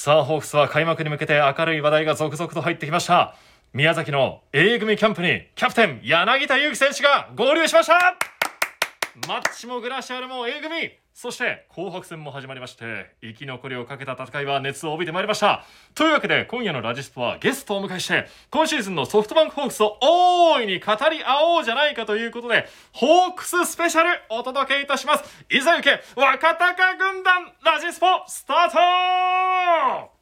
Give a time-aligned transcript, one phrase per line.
[0.00, 3.34] さあホークスは開幕に向けて明るい話題が続々と入ってきました。
[3.74, 8.29] 宮崎の A 組キャンプにキャプテン柳田悠岐選手が合流しました。
[9.26, 10.92] マッチもグラシアルも A 組。
[11.12, 15.64] そして紅白戦も始まりまして生き残りをかけた戦いは熱を帯びてまいりました。
[15.94, 25.24] というわけで今夜のラジスポはゲストをお迎えして今シーズンのソフトバンクホークスを大いに語り合おうじゃないかということでホークススペシャルお届けいたします。
[25.50, 30.20] いざ行け若鷹軍団ラジスポスタート。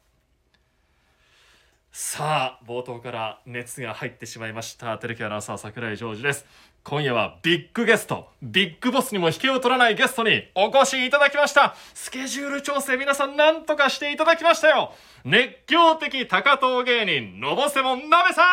[1.91, 4.97] さあ冒頭から熱が入ってしまいました。
[4.99, 6.45] テレビアナウンサー櫻井ジョージです。
[6.83, 11.75] 今夜はビッグゲストビッグボスにも引けを取らないゲストにお越しいただきました。
[11.93, 14.93] スケジュール調整皆さん何とかしていただきましたよ。
[15.25, 18.43] 熱狂的高藤芸人のぼせもんなべさ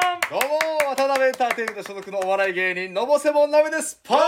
[0.00, 0.20] ん。
[0.30, 0.40] どう
[0.84, 4.00] も渡辺エンターテインメント所属のお笑い芸人のぼせもんなべです。
[4.02, 4.22] パーよ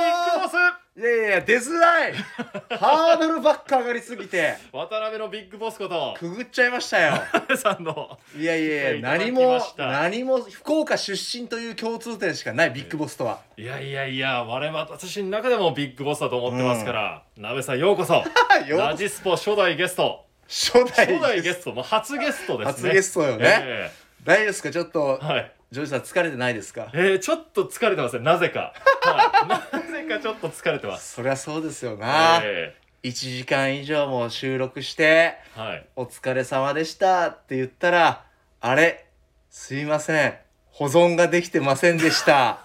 [0.00, 0.54] ビッグボス
[0.94, 2.12] いやいやいや出づらい。
[2.78, 4.56] ハードルばっか上がりすぎて。
[4.72, 6.14] 渡辺のビッグボスこと。
[6.18, 7.14] くぐっちゃいましたよ。
[7.56, 8.18] さんの。
[8.36, 13.40] いやいやいや何も何も福岡出身という共通点しかないビッグボスとは。
[13.56, 18.22] いやいやいや我々私の中でもビッグボスだと思ってますから、なべさんようこそ。
[18.68, 20.26] よラジスポ初代ゲスト。
[20.46, 22.90] 初代ゲスト、まあ、初ゲストですね。
[22.90, 23.60] 初ゲストよね。
[23.62, 23.90] え
[24.24, 24.70] 大丈夫ですか？
[24.70, 25.18] ちょっと。
[25.22, 26.90] えはいジョージさん疲れてないですか？
[26.94, 28.22] えー、ちょっと疲れてますね。
[28.24, 31.14] なぜか、はい、なぜかちょっと疲れてます。
[31.14, 35.86] そりゃそうですよな、え1時間以上も収録してえはい。
[35.96, 38.24] お疲れ様でしたって言ったら、
[38.60, 39.06] あれ？
[39.50, 40.34] すいません。
[40.70, 42.58] 保存ができてませんでした。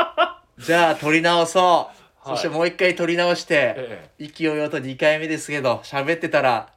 [0.58, 1.90] じゃあ撮り直そ
[2.24, 2.28] う。
[2.28, 2.36] はい。
[2.36, 6.68] そしてもう一回撮り直して、え勢いよと2回目ですけど、喋ってたら、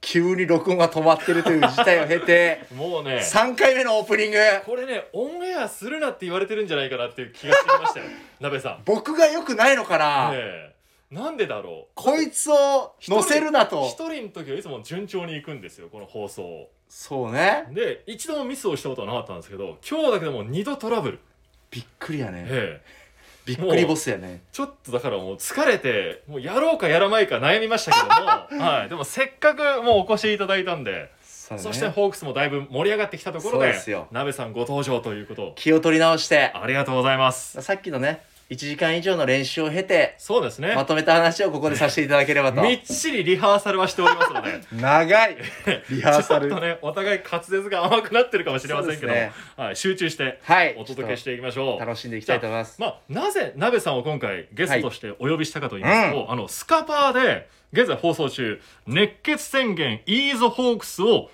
[0.00, 3.18] 急に録音が止まってるという事態を経て、え もうね。
[3.18, 4.38] 3回目のオープニング。
[4.64, 8.06] これねオンエアするなって言われてるんじゃないかなっていう気がしてきましたよ。
[8.40, 8.82] なべさん。
[8.84, 10.72] 僕が良くないのかな、え
[11.12, 11.14] え。
[11.14, 11.92] なんでだろう？
[11.94, 13.86] こいつを乗せるなと。
[13.86, 13.96] 一。
[14.08, 16.70] 人の時はいつも順調に行くんですよこの放送を。
[16.88, 17.66] そうね。
[17.70, 21.18] で一度もミスをしたことはなかったんですけど今日だけでも2度トラブル。
[21.70, 22.46] びっくりやね。
[22.48, 22.99] ええ
[23.44, 24.42] びっくりボスやね。
[24.52, 34.08] ちょっとだからもう疲れてもうやろうかやらないか悩みましたけども、 はい、でもせっかくもうお越しいただいたんで、そ,、そしてホークスもだいぶ盛り上がってきたところでですよ。
[34.10, 37.60] 鍋さんご登場ということ気を取り直して、ありがとうございます。
[37.62, 42.60] さっきのね、1時間以上の練習を経て、そうですねまとめた話をここでさせていただければと。
[42.62, 45.36] みっちりリハーサルはしておりますので長い
[45.88, 46.48] リハーサル。
[46.48, 50.74] ちょっとねお互い滑舌が甘くなってるかもしれませんけど、そうですはい、集中してはい。
[50.76, 52.80] お届けしていきましょう楽しんでいきたいと思います。
[52.80, 61.30] まあ、なぜ鍋さんを今回ゲストとしてお呼びしたかと言いますと、あのスカパーで現在放送中熱血宣言イーズホークスを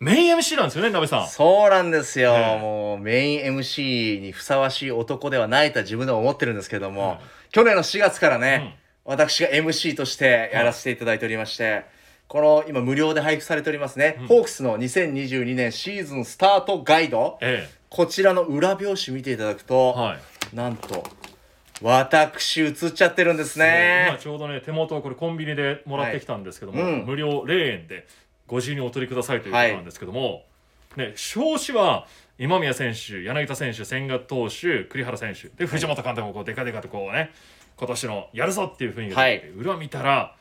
[0.00, 1.28] メイン MC なんですよね鍋さん。
[1.28, 2.32] そうなんですよ。
[2.32, 2.58] ええ。
[2.58, 7.18] もうメイン MC にふさわしい男ではないとは自分でも思ってるんですけども、はい
[7.50, 11.84] 去年の4月からね、私が MC としてやらせていただいておりまして、
[12.28, 14.26] この今無料で配布されておりますね、うん。
[14.28, 17.68] ホークスの2022年シーズンスタートガイド、え。
[17.88, 20.16] こちらの裏表紙見ていただくと、えは
[20.52, 20.56] い。
[20.56, 21.02] なんと、
[21.82, 24.16] 私映っちゃってるんです今ね。
[24.20, 26.92] ちょうどね手元をこれコンビニでもらってきたんですけども、はい。
[26.92, 27.04] うん。
[27.04, 28.06] 無料0円で
[28.50, 30.44] ご自由にお取りくださいということなんですけども、
[30.96, 32.06] ね表紙は
[32.36, 37.30] 今宮選手柳田選手千賀投手栗原選手で藤本監督もこうデカデカとこうね
[37.76, 40.34] 今年のやるぞっていう雰囲気で、はい裏見たら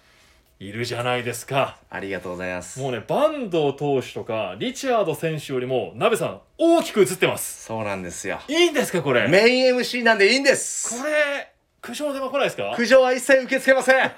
[0.59, 2.79] いるじゃないですかありがとうございます。
[2.81, 8.39] もうね坂東投手とかリチャード選手よりも鍋さん大きく映ってますそうなんですよ。
[8.47, 9.25] いいんですかこれ？
[9.25, 11.01] こメイン MC なんでいいんです。
[11.03, 12.73] れ苦情の電話来ないですか？
[12.75, 14.11] 苦情は一切受け付けません。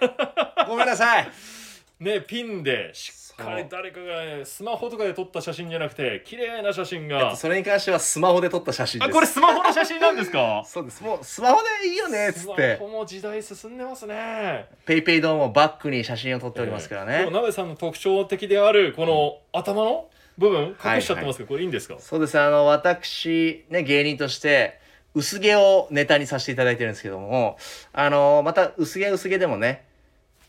[0.68, 1.30] ごめんなさい。
[2.00, 9.10] ねピンでしっかり誰かがねスマホとかで撮った写真じゃなくて綺麗な写真がそれに関してはスマホで撮った写真です。
[9.10, 10.64] あこれスマホの写真なんですか？
[10.68, 11.04] そうです。
[11.04, 12.88] もうスマホでいいよねっつスマってホ。
[12.88, 17.20] も時代進んでますねペイペイドームをバックに写真を撮っておりますからね。
[17.20, 21.96] でも鍋さんの特徴的であるこの頭の部分隠しちゃってますけど、これいいんですか？
[22.00, 22.40] そうです。
[22.40, 24.80] あの、私、ね、芸人として、
[25.14, 27.58] 薄毛をネタにさせていただいてるんですけども、
[27.94, 29.84] あの、また薄毛薄毛でもね、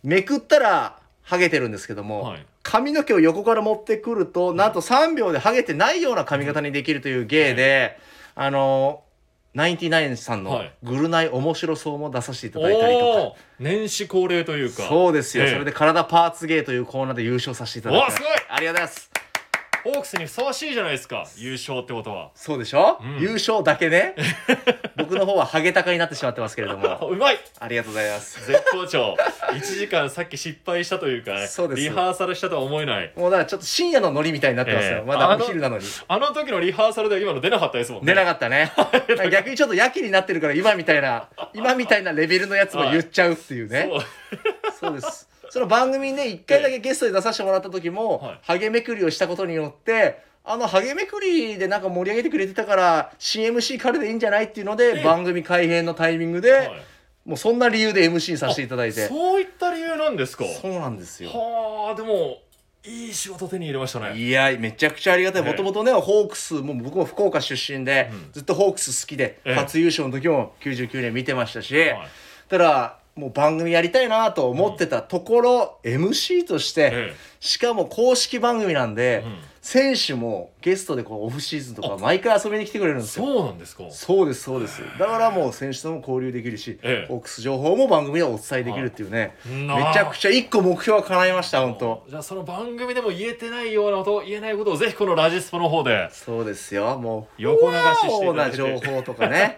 [0.04, 7.98] めくったら、ハゲてるんですけども、はい髪の毛を横から持ってくると、なんと3秒でハゲてないような髪型にできるという芸で、
[8.34, 9.02] あの、
[9.54, 10.72] ナインティナインさんのはい。
[10.82, 13.40] グルナイ面白そうも出させていただいたりとか。
[13.58, 14.84] 年始恒例というか。
[14.84, 15.52] そうですよ、ええ。
[15.52, 18.30] それで体パーツ芸というコーナーで優勝させていただいておすごい。
[18.48, 19.11] ありがとうございます
[19.84, 21.26] ホークスにふさわしいじゃないですか。
[21.36, 22.30] 優勝ってことは。
[22.34, 23.20] そうでしょ、うん。
[23.20, 24.14] 優勝だけね。
[24.96, 27.08] 僕の方はハゲタカになってしまってますけれども。
[27.08, 27.38] うまい。
[27.58, 28.46] ありがとうございます。
[28.46, 29.16] 絶好調。
[29.50, 31.80] 1時間さっき失敗したというかねそうです。
[31.80, 33.12] リハーサルしたとは思えない。
[33.16, 35.84] もうだからちょっと深夜のノリみたいになってますよ、ええまだお昼なのに。
[36.06, 38.14] あの時のリハーサルでは今の出なかったですもんね。
[38.14, 38.72] 出なかったね。
[39.32, 43.90] 逆にちょっとやけになってるから今みたいな今みたいなレベルのやつも言っちゃうっていうね。
[44.78, 48.38] そうですその番組にね1回だけゲストで出させてもらった時も、はい。
[48.40, 55.04] ハゲめくりをしたことによってあのハゲめくりでなんか盛り上げてくれてたから CMC 彼でいいんじゃないっていうので、ええ。
[55.04, 56.70] 番組改編のタイミングで、はい。
[57.26, 59.06] もうそんな理由で MC させていただいて。
[59.08, 60.46] そういった理由なんですか？
[60.46, 61.28] そうなんですよ。
[61.28, 62.38] はあでも
[62.82, 64.16] いい仕事手に入れましたね。
[64.16, 65.42] いやめちゃくちゃありがたい。
[65.42, 65.50] ええ。
[65.50, 68.32] もともとねホークスもう僕も福岡出身で、うん。
[68.32, 69.54] ずっとホークス好きで、ええ。
[69.56, 72.08] 初優勝の時も99年見てましたし、はい。
[72.48, 79.38] ただもう番組やりたいなと思ってたところ、MC として、えしかも公式番組なんで、うん。
[79.62, 83.26] 選手もゲストでこうオフシーズンとか毎回遊びに来てくれるんえですよ。
[83.26, 83.84] そうなんですか。
[83.90, 84.82] そうですそうです。
[84.98, 87.06] だからもう選手とも交流できるし、ええ。
[87.08, 89.36] ホークス情報も番組でお伝えできるっていうね、
[89.68, 92.04] なめちゃくちゃ一個目標は叶いました本当。
[92.08, 96.08] じゃあその番組でも言えてないようなこと言えないことをぜひこのラジスポの方で。
[96.10, 97.42] そうですよもう。
[97.42, 97.80] 横流し
[98.10, 98.58] していただいて。
[98.58, 99.56] な情報とかね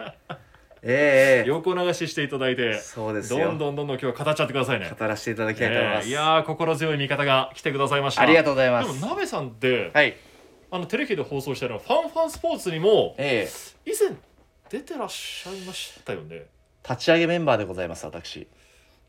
[0.87, 1.49] ええ。
[1.49, 3.47] 横流ししていただいてそうですよ。
[3.47, 4.93] どんどんどんどん今日は語っちゃってくださいね。
[4.99, 8.23] 語らせていただきたいと思います、ええいやー心強い味方が来てくださいました。
[8.23, 9.01] ありがとうございます。
[9.01, 10.17] でも鍋さんって、はい。
[10.71, 13.49] あのテレビで放送してるファンファンスポーツにもえ
[13.87, 13.91] え。
[13.91, 14.17] 以前
[14.69, 16.47] 出てらっしゃいましたよね。
[16.89, 18.47] 立ち上げメンバーでございます私。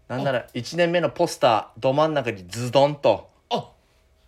[0.07, 3.29] なんなら1年目のポスターど真ん中にズドンと。
[3.29, 3.34] あ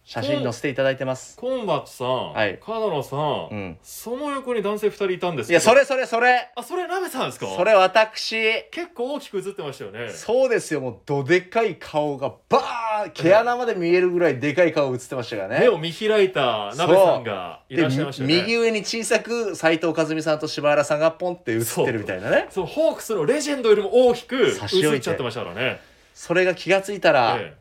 [0.07, 1.35] 写真載せていただいてます。
[1.35, 2.57] コンバットさん、はい。
[2.65, 3.77] 角野さん、うん。
[3.83, 5.55] その横に男性2人いたんですけど。
[5.55, 6.49] いやそれそれそれ。
[6.55, 7.47] あそれ鍋さんですか？
[7.47, 8.63] それ私。
[8.71, 10.09] 結構大きく映ってましたよね。
[10.09, 10.79] そうですよ。
[10.79, 15.59] もうどでかい顔がバーン毛穴まで見えるぐらいでかい顔映ってましたからね。
[15.59, 18.41] 目を見開いた鍋さんがいでらっしゃいましたよね。
[18.43, 22.47] 右上に小さく斉藤和美さんと柴原さんがポンって映ってるみたいなね。
[22.49, 24.51] そうホークスのレジェンドよりも大きく映
[24.97, 25.81] っちゃってましたからね。
[26.13, 27.55] それが気がついたら、え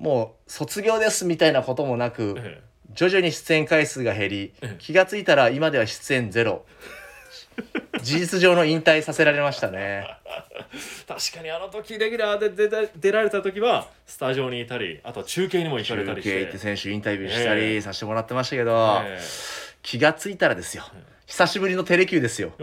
[0.00, 2.70] もう卒業ですみたいなこともなく、ええ。
[2.94, 4.76] 徐々に出演回数が減り、ええ。
[4.80, 6.64] 気がついたら今では出演ゼロ。
[8.02, 10.06] 事実上の引退させられましたね。
[10.24, 10.40] え
[11.06, 16.30] 確かにあの時レギュラーで出た出られた時はスタジオにいたりあと中継にも行かれた中りして。
[16.30, 17.74] 継行って選手インタビューしたええ。
[17.74, 19.20] りさせてもらってましたけど、え
[19.82, 20.84] 気がついたらですよ。
[21.26, 22.52] 久しぶりのテレキューですよ。
[22.58, 22.62] え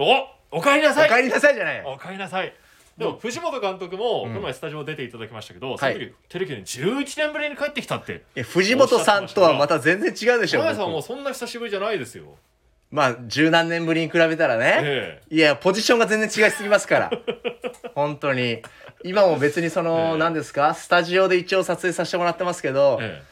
[0.52, 1.12] おお帰りなさい。
[1.12, 2.52] お帰りなさいじゃないお帰りなさい
[2.98, 4.30] でも藤本監督もうん。
[4.30, 5.78] この前スタジオ出ていただきましたけど、い。
[5.78, 8.24] その時テレビに11年ぶりに帰ってきたって。
[8.36, 12.36] いや藤本さんとはまた全然違うでしょ前さんはもそんな久しぶりじゃないですよ。
[12.90, 17.12] まあ十何年ぶりに比べたらね、えいやポジションが全然違いすぎますから。
[17.94, 18.62] 本当に。
[19.04, 20.18] 今も別にその、ええ。
[20.18, 20.74] 何ですか？
[20.74, 23.24] スタジオで一応撮影させてもらってますけど、ええ。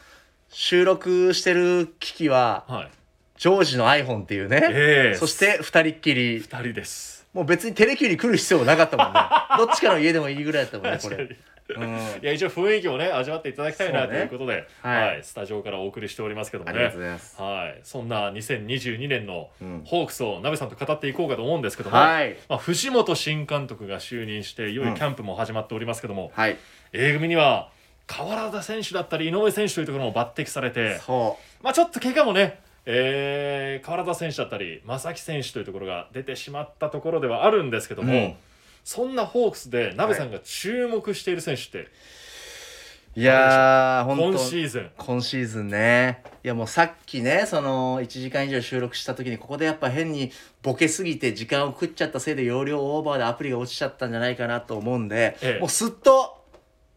[0.49, 2.91] 収録してる機器はえはい。
[3.37, 5.17] ジョージの iPhone っていうね、ええ。
[5.17, 6.39] そして二人っきり。
[6.39, 9.19] 2人ですもう別にテレキューに来る必要なかったもんね。
[9.59, 15.07] どっちかの家でもいいぐらいだったもんねこれ、うん、いや一応雰囲気をね味わっていただきたいなということで、はい。
[15.09, 17.41] はい、スタジオからお送りしておりますけどもあねりがとうございます。
[17.41, 22.37] はい、そんな2022年のうんホークスを鍋さんと語っていこうかと思うんですけども、はい。
[22.47, 26.55] まあ、藤本新監督が就任していよいよキャンプも始まっておりますけども、はい。
[26.93, 27.69] A 組には
[28.07, 38.35] 川原選手だったり井上選手というところも抜擢されて、そまあ、ちょっと怪我もね、えー、川原選手だったり正木選手というところが出てしまったところではあるんですけども、うん。
[38.83, 43.23] そんなホークスで鍋さんが注目している選手って、うい。
[43.23, 44.91] やー本今当シーズン。
[44.95, 46.21] 今シーズンね。
[46.43, 50.31] いやもうさっきねその1時間以上収録した時にここでやっぱ変に
[50.61, 55.59] ボケすぎて時間を食っちゃったせいで容量オーバーでアプリが落ちちゃったんじゃないかなと思うんで、ええ。
[55.59, 56.43] もうすっと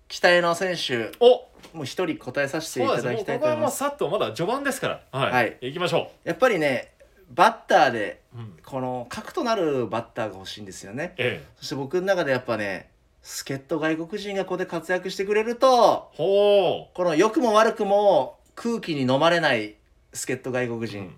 [0.09, 3.75] 期待の選手おもう一人答えさせていただきたいと思います。
[3.75, 5.57] うさっとまだ序盤ですからはい、はい。
[5.61, 6.93] 行きましょやっぱりね
[7.31, 11.15] バッターでう、うん、この核となるバッターが欲しいんですよね。
[11.19, 11.47] ええ。
[11.59, 12.91] そして僕の中でやっぱね
[13.23, 19.75] 助っ人外国人がここで活躍してくれるとほこの良くも悪くも空気に飲まれない
[20.13, 21.15] 助っ人外国う、人、うん、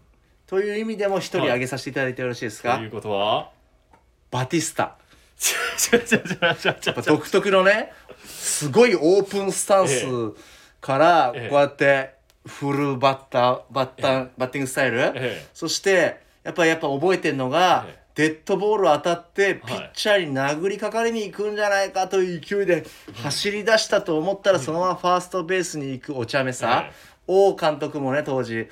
[0.47, 3.50] という意味でも一人挙げさせていただいてよろしいですか、ということは？
[4.30, 4.97] バティスタ。
[7.07, 7.92] 独特のね
[8.30, 10.04] すごいオープンスタンス
[10.80, 12.14] からこうええやって
[12.46, 18.00] フルバッターバッター、バッティングスタイル、えそしてやっぱやっぱ覚えてるのが、ええ。
[18.14, 22.84] デッドボール当たってピッチャーに殴りかかりに行くんじゃないかという勢いで
[23.14, 27.10] 走り出したと思ったらそのままファーストベースに行くお茶目さ、ええ。
[27.26, 28.68] 王監督もね当時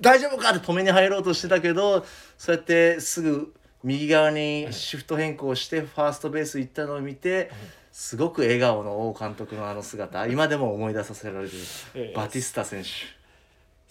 [0.00, 2.04] 大丈夫かって止めに入ろうとしてたけど
[2.36, 7.50] そうやってすぐ右側にシフト変更してファーストベース行ったのを見て
[8.00, 11.50] すごく笑顔の王監督のあの姿今でも思い出させられる。
[11.94, 12.16] ええ。
[12.16, 12.88] バティスタ選手。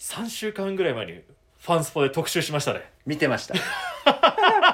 [0.00, 2.90] 3週間ぐらい前にファンスポで特集しましたね。
[3.06, 3.54] 見てました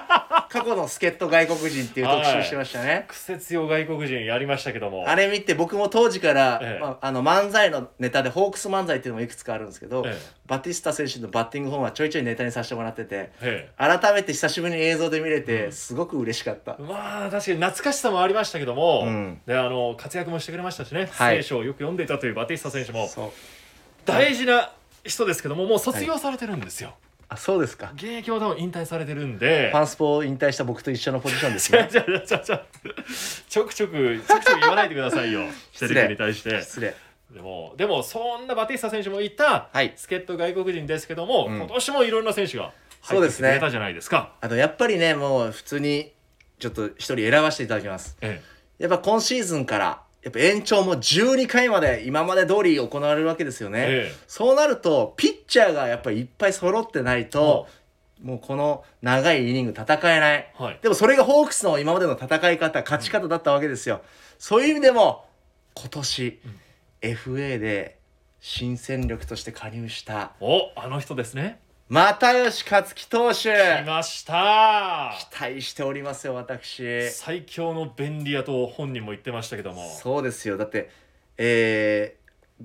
[0.56, 5.04] 過去の助っ人外国人っていう特集してましたね、癖強外国人やりましたけども。
[5.06, 6.80] あれ見て僕も当時から、ええ。
[6.80, 10.18] まあ、あの漫才のネタでホークス漫才っていうのもいくつかあるんですけど、ええ。
[10.46, 19.40] バティスタ選手のバッティングフォームはちょいちょいネタにさせてもらっててえ改めて久しぶりに映像で見れてすごく嬉しかった、えまあ確かに懐かしさもありましたけども、うん。
[19.46, 21.36] であの活躍もしてくれましたしね、はい。
[21.36, 23.10] 聖書をよく読んでいたというバティスタ選手も。
[24.06, 24.72] 大事な
[25.04, 26.94] 人ですけどももう卒業されてるんですよ、
[27.28, 27.92] あそうですか。
[27.94, 29.70] 現役は多分引退されてるんで。
[29.72, 32.62] ファンスポを引退した僕と一緒のポジションですじゃねじゃじゃじゃ
[33.48, 35.40] ちょくちょくちょくちょく言わないでくださいよ。
[35.40, 36.60] テ失礼に対して。
[36.62, 36.94] 失礼。
[37.32, 39.68] でもでもそんなバティスタ選手もいた。
[39.72, 39.92] はい。
[39.96, 41.56] 助っ人外国人ですけども、うん。
[41.56, 44.34] 今年もいろんな選手が入ってそうですねきてくれたじゃないですか。
[44.40, 46.12] あとやっぱりねもう普通に
[46.60, 48.16] ちょっと一人選ばせていただきます。
[48.20, 48.40] え。
[48.78, 54.14] やっぱ今シーズンからやっぱ延長も12回まで今まで通り行われるわけですよね、ええ。
[54.26, 57.68] そうなるとピッチャーがやっぱりいっぱい揃ってないと、
[58.20, 60.38] もうこの長いイニング戦えない。
[60.38, 60.78] えはい。
[60.82, 64.02] でもそれがホークスの今までの戦い方勝ち方だったわけですよ、
[64.36, 65.26] そういう意味でも
[65.74, 66.40] 今年、
[67.02, 68.00] FA で
[68.40, 71.60] 新戦力として加入したおあの人ですね。
[71.88, 73.50] 又吉克樹投手。
[73.54, 75.14] 来ました。
[75.30, 77.08] 期待しておりますよ私。
[77.10, 79.88] 最強の便利屋と本人も言ってましたけども。
[80.02, 80.56] そうですよ。
[80.56, 80.90] だって
[81.38, 82.16] え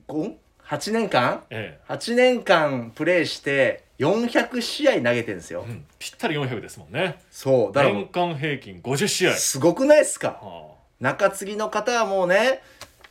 [0.07, 0.35] ー、
[0.65, 1.43] 8年間？
[1.51, 5.65] え8年間プレーして400試合投げてるんですよ。
[5.67, 7.19] え、うん、ぴったり400ですもんね。
[7.29, 9.31] そうだからも年間平均50試合。
[9.33, 9.35] う。
[9.35, 10.29] すごくないですか？
[10.29, 12.63] は中継ぎの方はもうね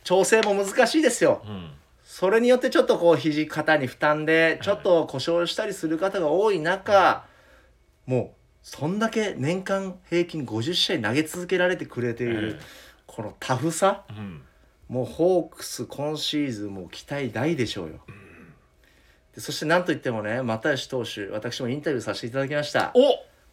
[0.03, 1.41] 調整も難しいですよ。
[1.45, 1.71] あうん。
[2.13, 7.25] それによってちょっとこう肘肩に負担でちょっと故障したりする方が多い中
[8.05, 12.63] もうそんだけ年間平均50試合投げ続けられてくれているえ
[13.07, 14.41] このタフさうん。
[14.89, 18.01] もうホークス今シーズンも期待大でしょうよ。
[19.33, 22.91] でそしてなんといってもね又吉投手私もインタビューさせていただきました。
[22.93, 22.99] お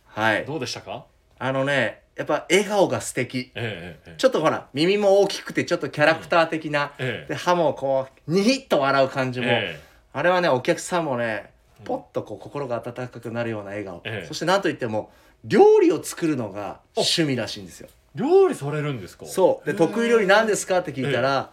[0.06, 0.44] はい。
[0.44, 1.06] どうでしたか？
[1.38, 3.52] あのねやっぱ笑顔が素敵。
[3.54, 9.80] ええええちょっとほら耳も大きくてちょっとキャラクター的な、ええで歯もこうにひっと笑う感じも、え
[10.12, 11.50] あれはねお客さんもね
[11.84, 14.26] ポッとこう心が温かくなるような笑顔、ええ。
[14.26, 15.12] そしてなんといっても
[15.44, 17.88] 料理を作るのが趣味らしいんですよ。
[17.88, 19.26] え料理されるんですか？
[19.26, 19.66] そう。
[19.66, 21.52] で得意料理何ですかって聞いたら、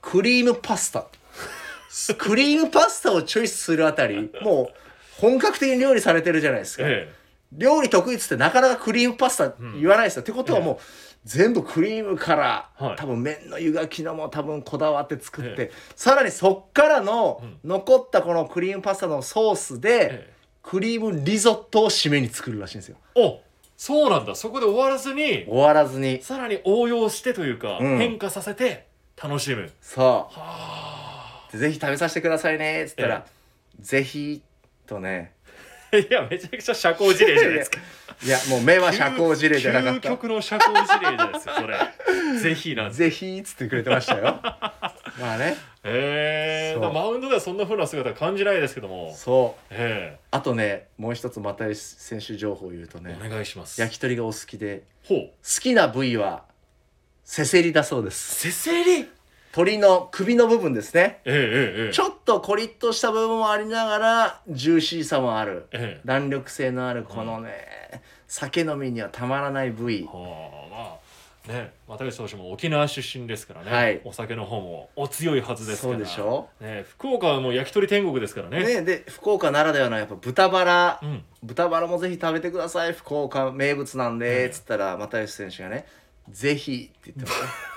[0.00, 1.06] クリームパスタ。
[2.16, 7.10] クリームパスタをチョイスするあたりもう本格的に料理されてるじゃないですか、え
[7.52, 10.78] 料理得意っつってなかなかクリームパスタ言わないですよ、ってことはもう
[11.24, 12.96] 全部クリームから、はい。
[12.96, 17.58] 多分麺の湯がきのも多分こだわって作って、えさらにそっからのうん。
[17.64, 20.32] 残ったこのクリームパスタのソースで、ええ。
[20.62, 22.96] クリームリゾットを締めに作るらしいんですよ。
[23.16, 23.40] えお
[23.76, 24.34] そうなんだ。
[24.34, 26.22] そこで終わらずに終わらずに。
[26.22, 27.98] さらに応用してというか、うん。
[27.98, 28.86] 変化させて
[29.20, 29.70] 楽しむ。
[29.80, 30.30] そ
[31.50, 31.52] う。
[31.52, 33.26] でぜひ食べさせてくださいねっつったら、
[33.80, 34.42] ぜひ
[34.86, 35.32] とね
[35.98, 37.78] いやめちゃくちゃ社交辞令じゃないですか。
[38.24, 42.40] いやもう目は社交辞令じゃなかっ究た極の社交辞令じゃないですよそれ。
[42.40, 44.22] ぜひなんぜひっつってくれてましたよ。
[45.20, 45.56] まあね。
[45.84, 46.82] ええそう。
[46.82, 49.14] だからマウンドではそんな風な姿は感じないですけども。
[49.16, 49.64] そう。
[49.70, 53.80] えあとねもう一つ又吉選手情報を言うとねえお願いします。
[53.80, 55.18] 焼き鳥がお好きでほう。
[55.18, 56.44] 好きな部位は
[57.24, 58.34] せせりだそうです。
[58.36, 59.08] せせり？
[59.56, 61.22] 鳥の首の部分ですね。
[61.24, 65.64] えええちょっとコリッとした部分もありながらジューシーさもある。
[65.72, 66.00] ええ。
[66.04, 67.52] 弾力性のあるこのね、
[68.28, 70.04] 酒飲みにはたまらない部位。
[70.04, 70.98] はあま
[71.48, 74.02] あね又吉投手も沖縄出身ですからね、はい。
[74.04, 75.94] お酒の方もお強いはずですから。
[75.94, 76.50] そうでしょ。
[76.60, 78.62] ね、福岡はもう焼き鳥天国ですからね。
[78.62, 81.24] ね、で福岡ならではのやっぱ豚バラ、うん。
[81.42, 82.92] 豚バラもぜひ食べてください。
[82.92, 85.86] 福岡名物なんで、うんつったら又吉選手がね
[86.30, 87.32] 「ぜひ」って言って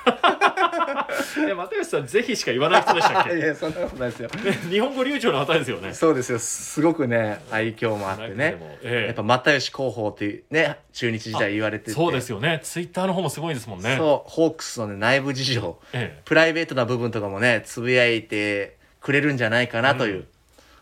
[0.05, 1.07] ま
[1.47, 4.29] え又吉さんぜひしか言わない人でしたっす いけやそんなことないですよ。
[4.29, 5.93] ね 日本語流暢な方ですよね。
[5.93, 6.39] そうですよ。
[6.39, 8.57] すごくね愛嬌もあってね。
[8.59, 9.05] もええ。
[9.07, 11.91] やっぱ又吉広報っていうね中日時代言われてて。
[11.91, 12.59] そうですよね。
[12.63, 13.95] ツイッターの方もすごいですもんね。
[13.97, 15.79] そうホークスの、ね、内部事情。
[15.93, 16.21] ええ。
[16.25, 20.27] プライベートな部分とかもねつぶやいてくれるんじゃないかなという、うん。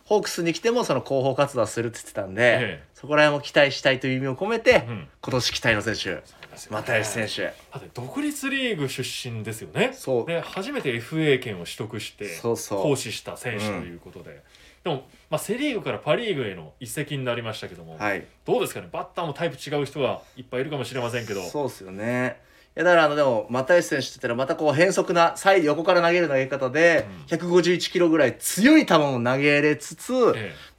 [0.06, 6.24] ホークスに来てもその広報活動はするって言ってたんで、ええそこら辺も期待したいという意味を込めて、うん今年期待の選手
[6.58, 6.84] ですよね。
[6.86, 7.44] 又吉選手。
[7.44, 9.92] だって独立リーグ出身ですよね。
[9.94, 10.26] そう。
[10.26, 12.84] で初めて FA 権を取得してそうそう。
[12.84, 14.44] 行使した選手ということで、
[14.84, 18.26] でも、まあ、セ・リーグからパ・リーグへの移籍になりましたけども、はい。
[18.46, 18.88] どうですかね？
[18.92, 21.44] バッターもタイプ違う人がいっぱいいるかもしれませんけど。
[21.44, 22.46] そうですよね。
[22.76, 30.14] いやだからあのでも又吉選手って言ったらまたこう変則なサイド横から投げる投げ方で、151キロぐらい強い球も投げれつつ、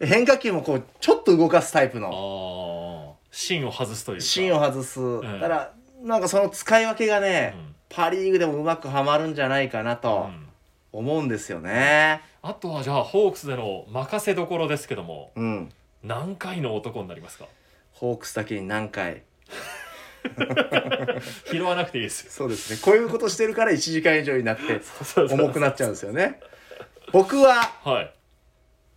[0.01, 2.11] 変化球もこうちょっと動かすタイプのあ
[3.31, 4.25] 芯を外すというか。
[4.25, 5.21] 芯を外す、ん。
[5.21, 7.75] だからなんかその使い分けがね、うん。
[7.89, 10.49] パ・リーグでもうまくはまるんじゃないかなうとん。
[10.93, 12.23] 思うんですよね。
[12.43, 15.73] あとはじゃあホークスでの任せどころですけどもうん。
[16.03, 17.47] 何回の男になりますか？
[17.93, 19.23] ホークスだけに何回。
[21.51, 22.31] 拾わなくていいですよ。
[22.33, 22.79] そうですね。
[22.83, 24.81] こういうことしてるから1時間以上になって
[25.29, 26.41] 重くなっちゃうんですよね。
[27.13, 28.11] 僕ははい。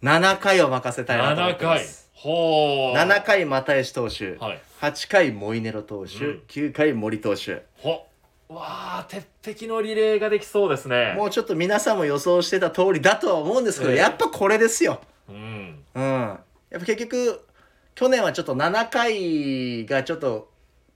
[0.04, 2.98] 7回を任せたいなと思っ7回てますほう。
[2.98, 4.62] 7回又吉投手、はい。
[4.80, 6.42] 8回モイネロ投手、うん。
[6.48, 7.66] 9回森投手。
[7.78, 8.06] ほ
[8.48, 11.16] わあ鉄壁のリレーができそうですね。
[11.18, 13.98] もうちょっと皆さんも予想してた通りだとは思うんですけど、ええ。
[13.98, 15.02] やっぱこれですよ。
[15.30, 15.84] うん。
[15.96, 16.04] うん。
[16.04, 17.44] やっぱ結局
[17.96, 20.51] 去年はちょっと7回がちょっと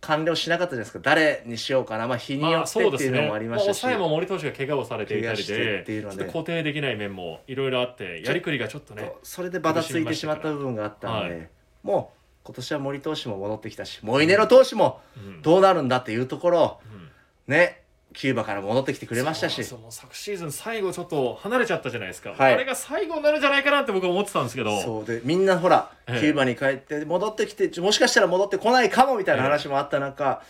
[0.08, 1.00] 完了しなかったじゃないですか。
[1.02, 2.08] 誰にしようかな。
[2.08, 5.38] まあ日によまあってっていうのもありましたし、抑えも森投手が怪我をされていたり。
[5.38, 11.50] 怪我してっていうのででちょっと固定できない面もいろいろあってやりくりがちょっとねそれでバタついてしまった部分があったので、
[11.82, 15.42] もう今年は森投手も戻ってきたしモイネロ投手もうん。
[15.42, 17.10] どうなるんだっていうところをうん。
[17.48, 17.82] ね
[18.16, 19.56] キューバから戻ってきてくれましたし。
[19.56, 22.54] そうそうもう昨シーズン最後ちょっと離れちゃったじゃないですか、はい。
[22.54, 24.82] あれが最後になるんじゃないかなって僕は思ってたんですけど。
[24.82, 26.20] そうでみんなほら、ええ。
[26.20, 30.42] キューバに帰って戻ってきてもしかしたら戻ってこないかもみたいな話もあった中、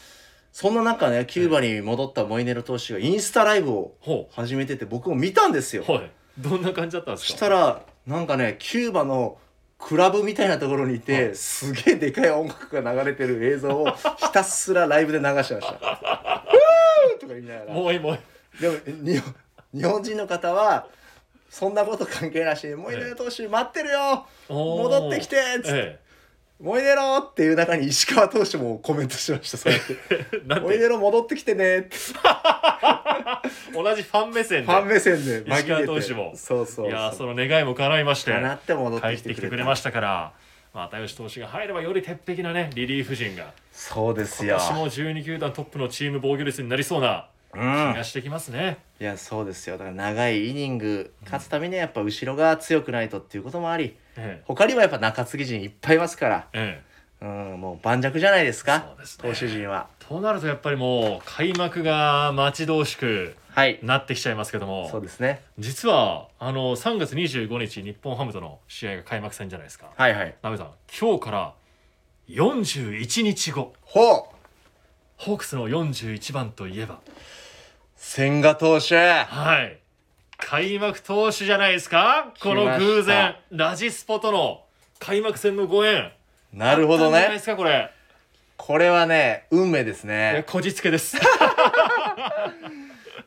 [0.52, 5.84] そんな中ねキューバに戻ったモイネロ投手がインスタライブをほ始めてて僕も見たんですよ。
[5.88, 5.92] う。
[5.92, 9.38] はいどんな感じだったんですそかしたらなんかねキューバの
[9.78, 11.36] クラブみたいなところにいて、はい。
[11.36, 16.35] すげえでかい音楽が流れてる映像をひたすらライブで流してました。
[17.28, 17.74] とか言いながら。
[17.74, 18.62] もういいもういい。
[18.62, 19.20] でもに
[19.74, 20.88] 日本人の方は
[21.50, 24.26] そんなこと関係なしに「モイネロ投手待ってるよ。
[24.50, 25.72] 戻ってきて!」っつって。
[25.74, 26.00] え
[26.60, 29.98] 「モイネロ!」っていう中に石川投手もコメントしてましたそうやって。
[30.12, 31.98] え な「んてモイネロ戻ってきてね」っ て
[33.74, 34.72] 同じファン目線で。
[34.72, 36.34] ファン目線で石川投手も。
[36.36, 38.32] そうそういやーその願いも叶いまして。
[38.32, 39.42] かなって戻って帰ってきてくれた。
[39.42, 40.08] きてくれましたから。
[40.08, 40.45] まあ
[40.76, 43.54] 又吉投手が入ればより鉄壁なねリリーフ陣が。
[43.72, 44.58] そうですよ。
[44.60, 47.94] 今年も12球団トップのチーム防御率になりそうな気うん。
[47.94, 49.78] がしてきますね、いやそうですよ。
[49.78, 54.44] だから長いイニング勝つためにはやっぱ後ろが強くないとっていうこともありええ。
[54.46, 56.48] 他にもやっぱ中継ぎ陣いっぱいいますから。
[56.54, 56.96] ええ。
[57.22, 58.86] うんもう盤石じゃないですかね。
[59.18, 59.88] 投手陣は。
[60.00, 63.80] となるとやっぱりもう開幕が待ち遠しくはい。
[63.82, 64.90] なってきちゃいますけども。
[64.92, 65.42] そうですね。
[65.58, 69.88] 実はあの3月25日日本ハムとの試合が開幕戦じゃないですか。
[69.96, 70.36] はいはい。
[70.42, 71.54] なべさん今日から
[72.28, 73.74] 41日後。
[73.82, 74.24] ほう。
[75.18, 77.00] ホークスの41番といえば。
[77.96, 78.96] 千賀投手。
[78.98, 79.80] はい。
[80.38, 82.34] 開幕投手じゃないですか？
[82.42, 84.64] この偶然ラジスポとの
[85.00, 86.12] 開幕戦のご縁。
[86.52, 87.90] なるほどあったんじゃないでねすかこれ。
[88.58, 90.44] これはね運命ですね。
[90.48, 91.18] こじつけです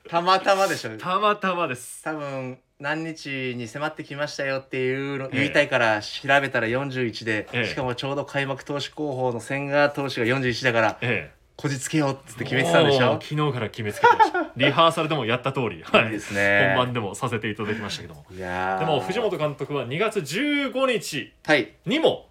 [0.09, 0.97] たまたまでしょ。
[0.97, 2.03] たまたまです。
[2.03, 5.37] 多分何日に迫ってきましたよっていうのええ。
[5.39, 7.67] 言いたいから調べたら41で、ええ。
[7.67, 11.39] しかもちょうど開幕投手候補の千賀投手が41だからええ。
[11.57, 13.07] こじつけようっつって決めてたんでしょ。
[13.07, 14.47] もう昨日から決めつけてました。
[14.57, 16.09] リハーサルでもやった通り、はい。
[16.09, 16.75] いですね。
[16.77, 18.25] 本番でもさせていただきましたけども。
[18.31, 18.79] いやー。
[18.79, 21.73] でも藤本監督は2月15日はい。
[21.85, 22.29] にも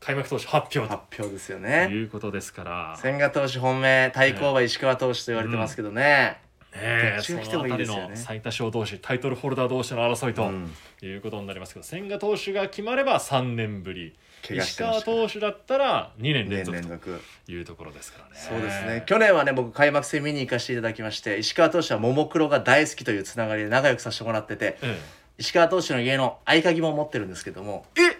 [0.00, 2.96] 開幕投手発表発表ですよとねいうことですから。
[3.02, 6.38] 千賀投手本命対抗馬石川投手と言われてますけどね、
[6.72, 10.72] ねえその辺りの最多勝同士タイトルホルダー同士の争いとうん。
[11.02, 14.14] いうことになりますけど千賀投手が決まれば3年ぶり。
[14.50, 17.20] 石川投手だったら2年2連続。
[17.46, 18.30] というところですからね。
[18.40, 19.02] そうですね。
[19.06, 24.98] 去年はね僕開幕戦見に行かせていただきまして石川投手はももクロが大好きというつながりで仲良くさせてもらっててえ
[25.38, 28.16] 石川投手の家の合鍵も持ってるんですけどもええ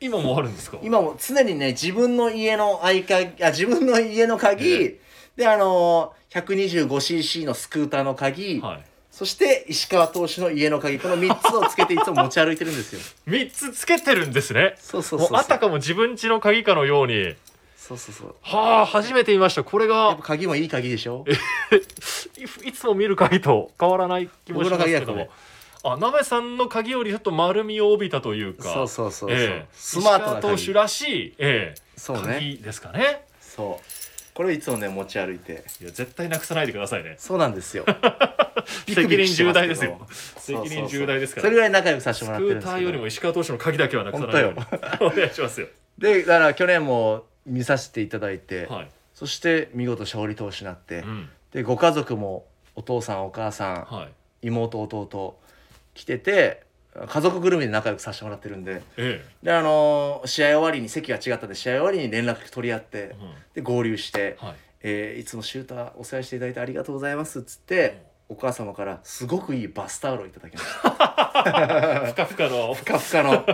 [0.00, 0.78] 今もあるんですか？
[0.82, 4.98] 今も常にね自分の家の合鍵あ自分の家の鍵、え。
[5.36, 8.84] であのー 125cc のスクーターの鍵、はい。
[9.10, 10.98] そして石川投手の家の鍵。
[10.98, 13.00] この3つをつけていつも持ち歩いてるんですよ。
[13.26, 14.74] 3つつけてるんですね。
[14.78, 17.34] そうそうそうあたかも自分家の鍵かのように。
[17.76, 18.34] そうそうそう。
[18.40, 19.64] はあ初めて見ました。
[19.64, 21.26] これが鍵もいい鍵でしょ？
[22.38, 25.28] いいつも見る鍵と変わらない気もしますけども。
[25.84, 28.72] あなべさんの鍵よりちょっと丸みを帯びたというか。
[28.72, 29.66] そうそうそうそう、ええ。
[29.72, 31.80] スマートな投手鍵らしい、ええ。
[31.96, 32.34] そうね。
[32.34, 33.26] 鍵ですかね。
[33.40, 34.01] そう
[34.34, 35.64] これいつもね持ち歩いて。
[35.80, 37.16] いや絶対なくさないでくださいね。
[37.18, 37.84] そうなんですよ。
[38.86, 40.06] 責任重大ですよ。
[40.10, 41.42] 責任重大ですから。
[41.42, 42.72] それぐらい仲良くさせてスもらってるんですけど。
[42.72, 44.60] クーターよりも石川投手の鍵だけはなくさないように。
[45.00, 45.68] お願いしますよ。
[45.98, 51.28] でだから去年も見させていただいて、はい、そして見事勝利投手になって、うん。
[51.52, 54.08] でご家族もお父さんお母さんはい。
[54.46, 55.38] 妹弟
[55.94, 56.62] 来てて
[57.08, 58.82] 家族ぐるみで仲良くさせてもらってるんで。
[58.96, 63.34] えであのー試合終わりに席が違ったんで試合終わりに連絡取り合ってえ、うん。
[63.54, 64.54] で合流して、はい。
[64.82, 70.90] えーいつもシューターお世話していただいてありがとうございます」っつってお母様からすごくいいバスタオルをいただきました。
[72.06, 72.74] ふかふかの。
[72.74, 73.44] ふかふかの。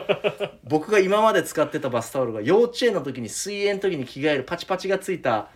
[0.64, 5.48] 僕が今まで使ってたバスタオルが幼稚園の時に水泳の時に着替えるパチパチがついた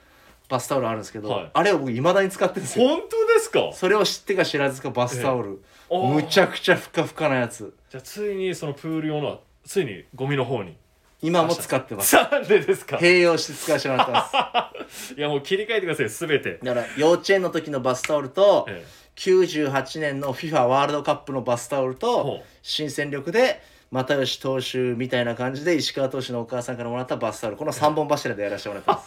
[0.48, 1.50] バスタオルあるんですけど、はい。
[1.52, 2.88] あれを僕いまだに使ってるんですよ。
[2.88, 3.70] 本当ですか？
[3.74, 5.62] それを知ってか知らずかバスタオル、
[6.00, 7.74] むちゃくちゃふかふかなやつ。
[7.90, 10.76] じゃあついにそのプール用のはついにゴミの方に。
[11.24, 12.16] 今も使ってます。
[12.30, 12.96] なんでですか？
[12.96, 15.14] 併用して使わせてもらってます。
[15.14, 18.84] いやもう切り替えてくださいすべて、だから幼稚園の時のバスタオルとえ
[19.16, 22.46] 98年の FIFA ワールドカップのバスタオルほとう。
[22.62, 27.56] 新戦力で又吉投手みたいな感じで石川投手のお母さんからもらったバスタオル。
[27.56, 29.04] この3本柱でやらせてもらってます。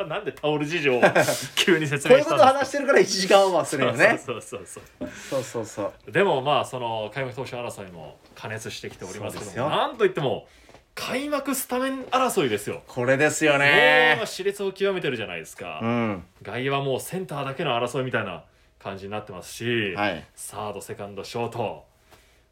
[0.00, 1.00] え なんでタオル事情を
[1.56, 2.64] 急に説こういうこと明したんですか？
[2.64, 4.20] 話してるから1時間オーバーするよね。
[4.24, 5.08] そうそうそうそう。
[5.30, 6.12] そうそうそう。
[6.12, 10.46] でもまあその開幕投手争いも加熱してきておりますけどもなんといっても
[10.94, 12.82] 開幕スタメン争いですよ。
[12.86, 14.18] これですよね。
[14.24, 16.24] 熾烈を極めてるじゃないですか、うん。
[16.42, 18.44] 外野はもうセンターだけの争いみたいな
[18.78, 20.24] 感じになってますし、はい。
[20.34, 21.84] サードセカンドショート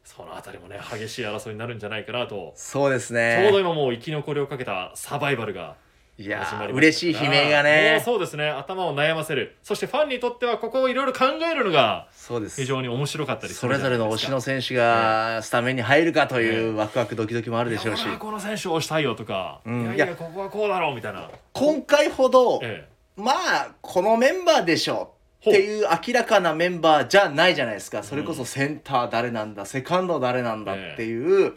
[0.03, 5.75] そのあたりもね激しい争いになるんじゃないかなと、そうですちょうどね今もう生き残りをかけたサバイバルが
[6.17, 8.01] いや嬉しい悲鳴がね。
[8.05, 8.49] そうですね。
[8.49, 9.55] 頭を悩ませる。
[9.63, 12.07] そしてファンにとってはここをいろいろ考えるのが
[12.55, 18.05] 非常に面白かったりすそれぞれの推しの選手がスタメンに入るかというワクワクドキドキもあるでしょうし。
[18.19, 19.83] この選手を推したいよとか、うん。
[19.95, 28.03] いやいやここはこうだろうみたいな、今回ほどえまあこのメンバーでしょっていう明らかなメンバーじゃないじゃないですか。
[28.03, 31.55] それこそセンター誰なんだセカンド誰なんだっていう。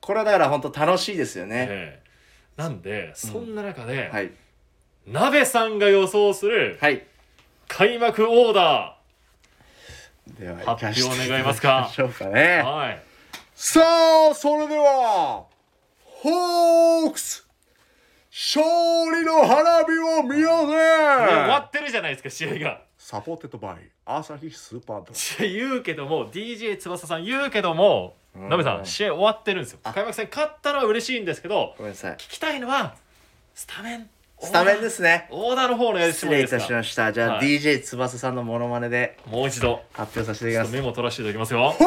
[0.00, 1.66] これはだから本当楽しいですよえね。
[1.70, 2.60] ええ。
[2.60, 4.32] なんでそんな中で、はい。
[5.06, 7.06] 鍋さんが予想するはい。
[7.68, 8.98] 開幕オーダ
[10.38, 11.88] では発表お願いますか。
[11.92, 12.62] しょうかー、ね。
[12.62, 13.02] はい。
[13.54, 13.80] さ
[14.30, 15.44] あそれでは
[16.02, 17.46] ホークス
[18.30, 18.64] 勝
[19.14, 20.74] 利の花火を見ようぜ。
[20.74, 25.12] 終わってるじゃないですか試合がサポーテッドバイ朝日スーパード
[25.46, 28.48] 言うけども DJ 翼さん言うけどもうん。
[28.48, 29.80] 鍋さん試合終わってるんですよ。
[29.84, 32.14] 開幕戦勝ったのは嬉しいんですけどごめんなさい。
[32.14, 32.94] 聞きたいのは
[33.54, 34.08] スタメン。
[34.40, 35.28] スタメンですね。
[35.30, 37.12] オーダーの方のやつ失礼いたしました。
[37.12, 37.46] じゃあ、はい。
[37.46, 39.82] DJ 翼さんのモノマネでもう一度。
[39.92, 40.76] 発表させていただきます。
[40.76, 41.72] メモ取らせていただきますよ。
[41.72, 41.84] ホ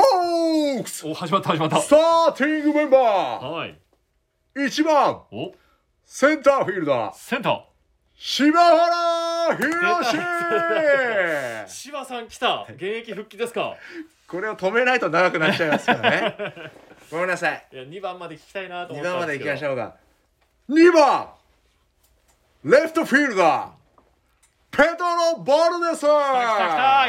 [0.77, 1.07] ークス！
[1.07, 1.81] お始まった始まった。
[1.81, 3.75] スターティングメンバはい。
[4.55, 5.51] ー1番お。
[6.05, 7.15] センターフィールダー。
[7.15, 7.61] センター。
[8.15, 9.16] 柴原
[9.55, 10.17] 宏
[11.67, 12.65] 柴さん来た。
[12.69, 13.75] 現役復帰ですか？
[14.27, 16.35] これを止めないと長くなっちゃいますからね。
[17.09, 17.65] ごめんなさい。
[17.71, 19.51] いや2番まで聞きたいなと思2った番までんですけど。
[19.51, 19.95] 行きましょうか。
[20.69, 21.29] 2番。
[22.63, 23.69] レフトフィールダー。
[24.69, 26.01] ペドロ・バルデス。
[26.01, 26.07] 来た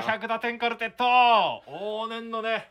[0.01, 1.05] 来た100打点カルテット。
[1.67, 2.71] 往年のね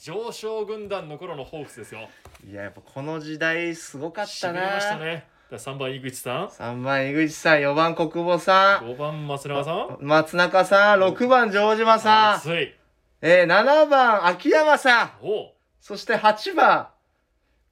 [0.00, 2.08] 上昇軍団の頃のホークスですよ。
[2.48, 6.46] いややっぱこの時代すごかっしたびれましたな、ね3番井口さん。
[6.48, 8.86] 3番井口さん4番国保さん。
[8.86, 9.96] 5番松永さん。
[10.00, 12.74] 松中さん6番城島さん、熱い。
[13.22, 15.10] えー、7番秋山さん。
[15.22, 15.54] お。
[15.80, 16.88] そして8番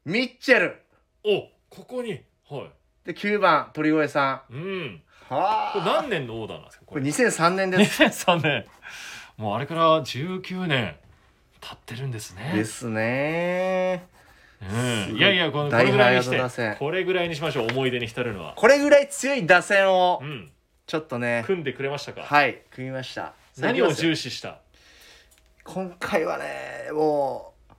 [0.06, 0.82] ミッチェル。
[1.24, 2.22] おここに。
[2.48, 2.70] はい。
[3.04, 4.54] で9番鳥越さん。
[4.54, 5.02] うん。
[5.28, 6.84] はこれ何年のオーダーなんですか？
[6.86, 8.02] ここれれ2003年です。
[8.02, 8.64] 2003年。
[9.36, 10.96] もうあれから19年
[11.60, 12.52] 経ってるんですね。
[12.54, 14.08] ですね
[14.62, 15.20] うん、い。
[15.20, 18.54] やいやこのこ大れぐらいにしてこれぐらいにしましょう思い出に浸るのは。
[18.56, 20.50] これぐらい強い打線をうん。
[20.86, 21.42] ちょっとね。
[21.46, 23.32] 組んでくれましたか、はい組みました。
[23.58, 24.58] 何を視重視した？
[25.64, 27.74] 今回はねもう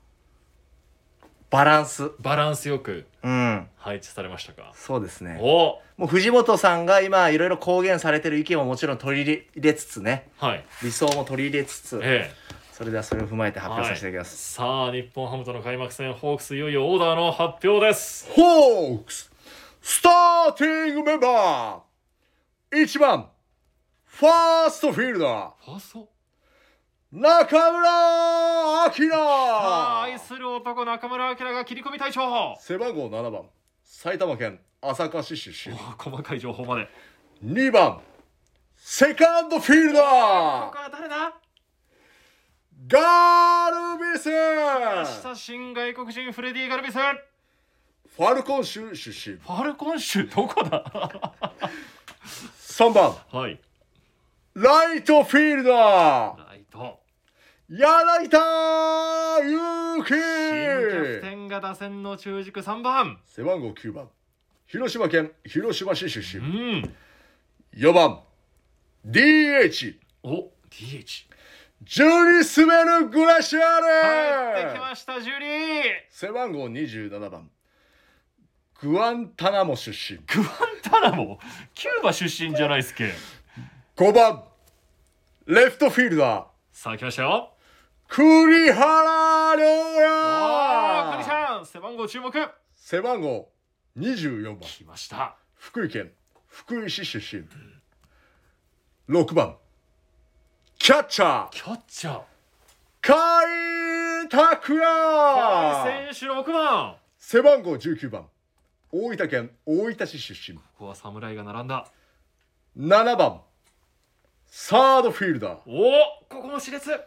[1.49, 2.11] バランス。
[2.19, 3.67] バランスよくうん。
[3.77, 4.73] 配置されましたか？
[4.75, 5.39] そうですね。
[5.41, 5.79] お！
[5.97, 12.29] もう藤本さんが今いろいろ公言されてる意見ももちろん取り入れつつねはい理想も取り入れつつえ
[12.77, 14.11] それではそれを踏まえてえ発表させてい。
[14.11, 18.29] ただきます、はい、さあ日本ハムとの開幕戦ホークスいよいよオーダーの発表です。
[18.31, 19.31] ホークス
[19.81, 22.77] スターティングメンバー。
[22.83, 23.29] 1番
[24.05, 25.51] ファーストフィールダー。
[25.65, 26.07] ファースト？
[27.13, 30.03] 中村晃。
[30.03, 32.55] 愛する男中村晃が切り込み隊長。
[32.59, 33.41] 背番号7番
[33.83, 35.75] 埼玉県朝霞市出身。
[35.75, 36.87] お細かい情報まで。
[37.43, 38.01] 2番
[38.75, 41.46] セカンドフィールダここーは誰だ？
[42.85, 46.99] ガールビス親新外国人フレディ・ガルビスフ
[48.15, 49.37] ファルコン州出身。
[49.37, 50.83] ァルコン州どこだ
[52.59, 53.15] ？3番。
[53.31, 53.59] はい。
[54.53, 56.37] ライトフィールダー。
[56.37, 56.99] ライト。
[57.69, 58.37] 柳田
[59.43, 62.61] 悠新キャプ樹テンが打線の中軸。
[62.61, 63.19] 3番。
[63.25, 64.07] 背番号9番。
[64.67, 66.93] 広島県広島市出う身ん。
[67.75, 68.21] 4番。
[69.05, 71.26] DH お DH
[71.83, 75.83] ジュリスメル・グラシア帰ってきルましたジュリー。
[76.09, 77.49] 背番号27番。
[78.81, 80.17] グアンタナモ出身。
[80.19, 80.47] グアン
[80.81, 81.39] タナモ？
[81.73, 83.13] キューバ出身じゃないっすけ。
[83.95, 84.43] 5番。
[85.45, 86.45] レフトフィールダー。
[86.71, 87.53] さあ来ましたよ。
[88.09, 92.31] 栗原亮おークリち也ゃん背番号注目。
[92.75, 93.49] 背番号
[93.97, 94.59] 24番。
[94.61, 95.37] 来ました。
[95.55, 96.11] 福井県
[96.47, 97.43] 福井市出身。
[99.09, 99.57] 6番
[100.87, 101.51] キャッチャー。
[101.51, 102.15] キャッチャー。
[103.05, 106.95] 甲斐拓也選手6番。
[107.19, 108.25] 背番号19番。
[108.93, 110.57] 大分県大分市出身。
[110.57, 111.87] ここは侍が並んだ。
[112.77, 113.41] 7番。
[114.45, 115.59] サードフィールダー。
[115.67, 115.91] おお
[116.29, 116.97] ここも熾烈。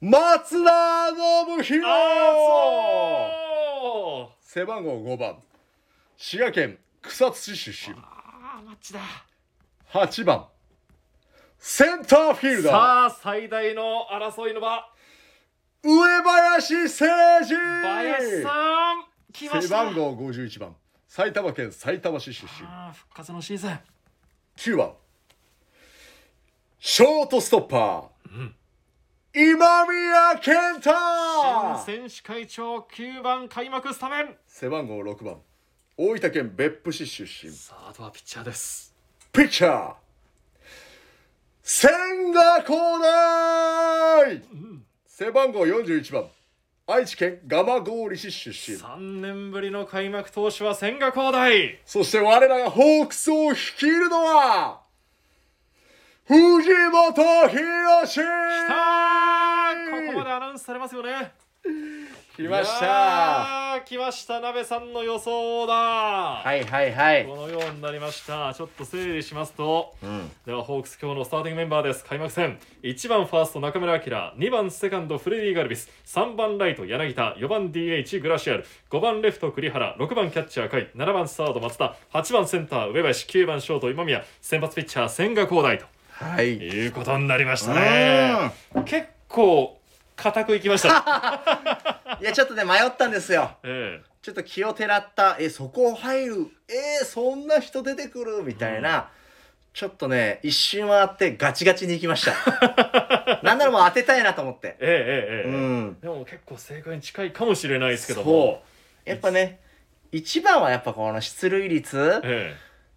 [0.00, 1.82] 松田信弘。
[1.84, 1.90] あ
[4.40, 5.36] 背番号5番。
[6.16, 7.96] 滋賀県草津市出身。
[7.98, 9.00] あーマッチだ。
[9.92, 10.46] 8番
[11.58, 12.72] センターフィールダー。
[12.72, 14.88] さあ最大の争いの場。
[15.82, 17.54] 上林誠司。
[17.54, 19.62] 林さん来ました。
[19.62, 20.76] 背番号51番。
[21.08, 22.66] 埼玉県埼玉市出身。
[22.66, 23.78] あー復活のシーズン。
[24.56, 24.92] 9番。
[26.80, 28.54] ショートストッパー、うん
[29.34, 30.90] 今宮健太。
[31.84, 34.36] 新選手会長9番開幕スタメン。
[34.46, 35.36] 背番号6番。
[35.96, 37.52] 大分県別府市出身。
[37.52, 38.94] さああとはピッチャーです。
[39.32, 39.94] ピッチャー
[41.70, 44.42] 千賀滉大。
[45.06, 46.24] 背番号41番。
[46.86, 48.78] 愛知県蒲郡市出身。
[48.78, 51.78] 3年ぶりの開幕投手は千賀滉大。
[51.84, 54.80] そして我らがホークスを率いるのは
[56.24, 57.12] 藤本
[57.50, 58.26] 博史こ
[60.06, 61.34] こまでアナウンスされますよね
[62.38, 65.74] 来ましいた来ました鍋さんの予想だ。
[65.74, 67.26] はいはいはい。
[67.26, 68.54] このようになりました。
[68.54, 69.92] ちょっと整理しますと。
[70.00, 70.30] うん。
[70.46, 72.04] ではホークス今日のスターティングメンバーです。
[72.04, 74.34] 開幕戦1番ファースト中村晃。
[74.36, 75.90] 2番セカンドフレディ・ガルビス。
[76.06, 77.34] 3番ライト柳田。
[77.40, 78.64] 4番 DH グラシアル。
[78.88, 79.96] 5番レフト栗原。
[79.98, 80.92] 6番キャッチャー甲斐。
[80.94, 81.96] 7番サード松田。
[82.12, 83.26] 8番センター上林。
[83.26, 84.24] 9番ショート今宮。
[84.40, 85.86] 先発ピッチャー千賀滉大と。
[86.12, 86.56] はい。
[86.56, 88.52] いうことになりましたね。
[88.84, 89.77] 結構
[90.18, 92.18] 固くいきました。
[92.20, 93.52] いやちょっとね迷ったんですよ。
[93.62, 95.36] えちょっと気をてらった。
[95.38, 96.34] えそこ入る。
[96.68, 98.42] えー、そんな人出てくる？
[98.42, 99.08] みたいな、
[99.72, 102.32] ちょっとね一瞬回ってガチガチに行きました。
[103.42, 104.76] なんならもう当てたいなと思って。
[104.80, 105.48] ええええええ。
[105.48, 106.00] うん。
[106.00, 108.62] でも結構正解に近いかもしれないですけどそも
[109.06, 109.08] う。
[109.08, 109.60] やっぱね
[110.10, 112.20] 一番はやっぱこの出塁率。
[112.24, 112.54] え。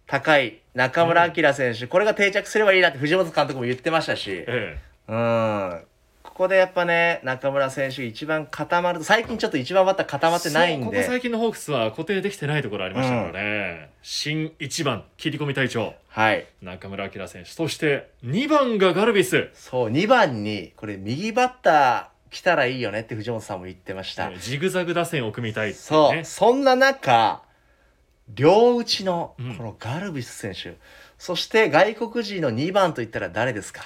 [0.08, 4.30] 高い中村晃選手、これが定着すればいいなって藤本監督も言ってましたし。
[4.32, 4.78] ええ。
[5.08, 5.84] うん
[6.32, 15.92] ここでやっぱね中村選手一番固まる最近ちょっと一番バッター固まってないんそうこでこ最近のホークスは固定できてないところありましたからね、新1番切り込み隊長。
[16.08, 16.46] はい。
[16.62, 17.50] 中村晃選手。
[17.50, 27.42] そして2番がガルビス、そう2番にこれ右バッター来たらいいよねって藤本さんも言ってました、えジグザグ打線を組みたいっていうそう、ねそんな中
[28.30, 29.56] 両打ちのうん。
[29.56, 30.78] このガルビス選手、
[31.18, 33.82] そして外国人の2番といったら誰ですか？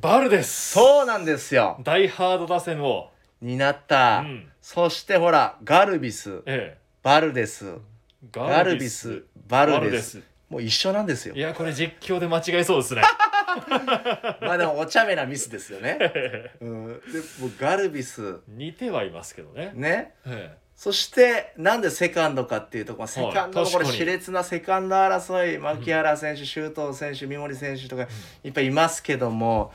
[0.00, 0.72] バルです。
[0.72, 1.78] そうなんですよ。
[1.84, 3.10] ダイハード打線を、
[3.42, 4.48] になった、うん。
[4.62, 6.42] そしてほらガルビス。
[6.46, 7.66] えバルデス。
[7.68, 11.34] え、ガルビスバルデスバもう一緒なんですよ。
[11.34, 13.02] いやこれ実況で間違えそうですね。
[14.40, 15.98] まあでもお茶目なミスですよね、
[16.60, 18.40] うん、でもうガルビス。
[18.48, 20.14] 似てはいますけどね、ね。
[20.26, 28.08] えそしてなんでセカンドかっていうところセカンドのこれ熾烈なセカンド争い牧原選手周東選手三森選手とか
[28.42, 29.74] いっぱいいますけども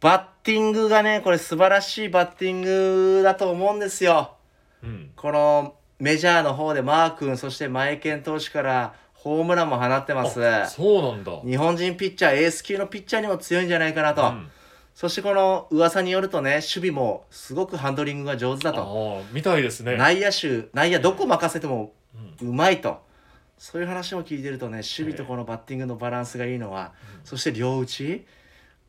[0.00, 4.36] バッティングがねこれ素晴らしいバッティングだと思うんですよ。
[4.82, 10.42] えうんこのメジャーの方でマー君そして前健投手からホームランも放ってます。
[10.42, 14.22] あそうなんだ日本人ピッチャーエース級のピッチャーにも強いんじゃないかなと。
[14.22, 14.50] うん
[14.94, 19.20] そしてこの噂によるとね守備もすごくハンドリングが上手だと。
[19.20, 19.96] ああみたいですね。
[19.96, 21.92] 内野手内野どこ任せても
[22.40, 22.48] うん。
[22.50, 23.02] うまいと。
[23.58, 26.92] そういう話も聞いてるとね守備とこのバッティングのバランスがいいのは、
[27.24, 28.24] そして両打ち。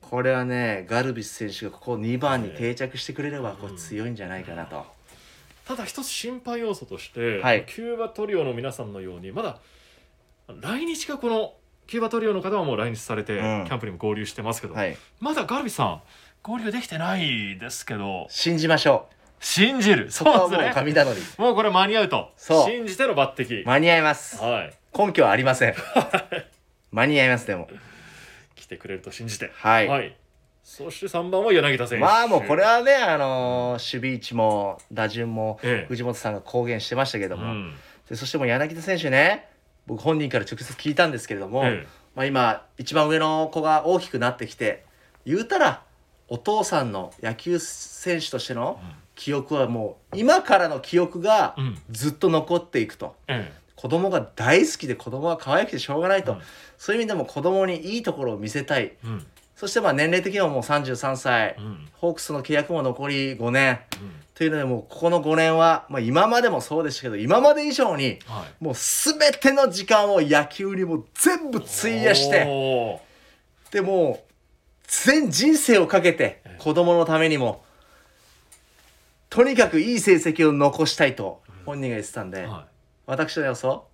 [0.02, 4.86] これはねガルビス選手がここ2番に定着してくれればこう強いんじゃないかなと、
[5.66, 7.66] ただ一つ心配要素として、はい。
[7.66, 9.60] キューバトリオの皆さんのようにまだ
[10.62, 11.54] 来日がこの
[11.88, 13.66] キューバトリオの方はもう来日されて、うん。
[13.66, 16.02] キャンプにも合流してますけど、はい、まだガルビスさん
[16.44, 18.28] 合流できてないですけど。
[18.30, 19.08] 信じましょ
[19.40, 20.08] 信じる。
[20.08, 20.72] うそうですね。
[20.74, 22.32] 神頼みもうこれ間に合うと。
[22.38, 22.70] そう。
[22.70, 24.42] 信じての抜擢、間に合います。
[24.42, 24.74] はい。
[24.98, 25.76] 根拠はありません。
[26.92, 27.68] 間に合いますでも。
[28.56, 29.52] 来てくれると信じて。
[29.54, 30.16] はい。
[30.64, 32.04] そして3番は柳田選手。
[32.04, 35.86] まあもうこれはねあのー守備位置も打順もええ。
[35.88, 37.76] 藤本さんが公言してましたけども、うん。
[38.10, 39.48] でそしてもう柳田選手ね
[39.88, 41.88] 僕本人から直接聞いたんですけれども、ええ。
[42.16, 44.86] まあ、今一番上の子が大きくなってきて
[45.26, 45.84] 言うたら
[46.28, 48.80] お父さんの野球選手としての
[49.16, 51.78] 記憶はもう今からの記憶がうん。
[51.92, 53.16] ずっと残っていくと。
[53.28, 56.40] え子供が大好きで子供が可愛くてしょうがないと、うん。
[56.78, 58.84] そういう意味でも子供にいいところを見せたい。
[58.84, 59.28] えうん。
[59.56, 61.88] そしてまあ年齢的にはもう33歳、うん。
[61.94, 63.80] ホークスの契約も残り5年。
[64.02, 68.64] うんというのでもうここの5年は、まあ、今までもそうでしたけど今まで以上にはい。
[68.64, 73.02] もう全ての時間を野球にもう全部費やして
[73.72, 74.34] でもう
[74.88, 77.64] 全人生をかけて子供のためにも
[79.30, 82.68] とにかくいい成績を残したいと本人が言ってたんで、は
[83.06, 83.86] 私の予想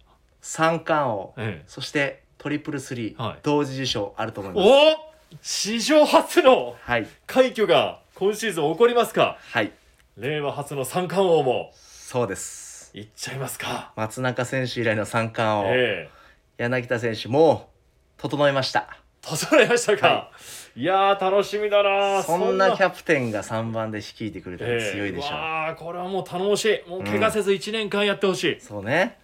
[0.41, 1.63] 三冠王、い、ええ。
[1.67, 3.39] そしてトリプルスリー、はい。
[3.43, 4.67] 同時受賞あると思います。
[4.67, 7.07] お史上初のはい。
[7.27, 9.37] 快挙が今シーズン起こりますか？
[9.39, 9.71] はい
[10.17, 11.71] 令和初の三冠王も。
[11.73, 12.91] そうです。
[12.93, 13.93] いっちゃいますか。
[13.95, 16.09] 松中選手以来の三冠王、ええ。
[16.57, 17.69] 柳田選手も
[18.17, 18.97] う整いました。
[19.21, 20.31] 整いましたか、、は
[20.75, 20.83] い。
[20.83, 26.89] やー楽しみだなそんなキャャプテンが3番で率いてくれたら強いでしょう、わあこれはもう頼もしい。
[26.89, 29.17] もう怪我せず1年間やってほしい、そうね。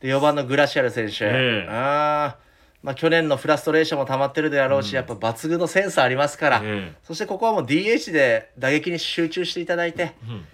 [0.00, 1.28] で4番のグラシアル選手、え
[1.66, 1.68] え。
[1.68, 2.43] あー
[2.84, 4.96] まあ去年のフラストレーションも溜まってるであろうし、うん。
[4.96, 6.92] やっぱ抜群のセンスありますから、え。
[7.02, 10.02] そしてここはもう DH で打撃に集中していただいて。
[10.02, 10.44] えうん。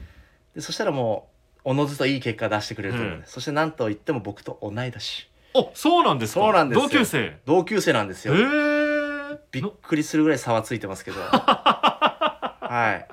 [0.54, 1.28] でそしたらも
[1.64, 3.28] うおのずといい結果出してくれると思うので、うん。
[3.28, 5.28] そしてなんといっても僕と同い年。
[5.54, 6.40] あそうなんですか？
[6.40, 6.82] そうなんですよ。
[6.84, 7.18] 同級生？
[7.18, 11.18] へ同級生なんですえよー、びっくりするぐらい差はついてますけど。
[11.26, 13.08] はい。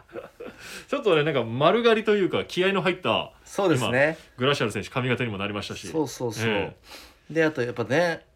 [0.87, 4.17] ちょっとねなんか丸刈りというか気合の入ったそうですね。
[4.37, 5.87] グラシアル選手髪型にもなりましたし。
[5.87, 6.75] そうそうそう、え。
[7.31, 8.26] であとやっぱね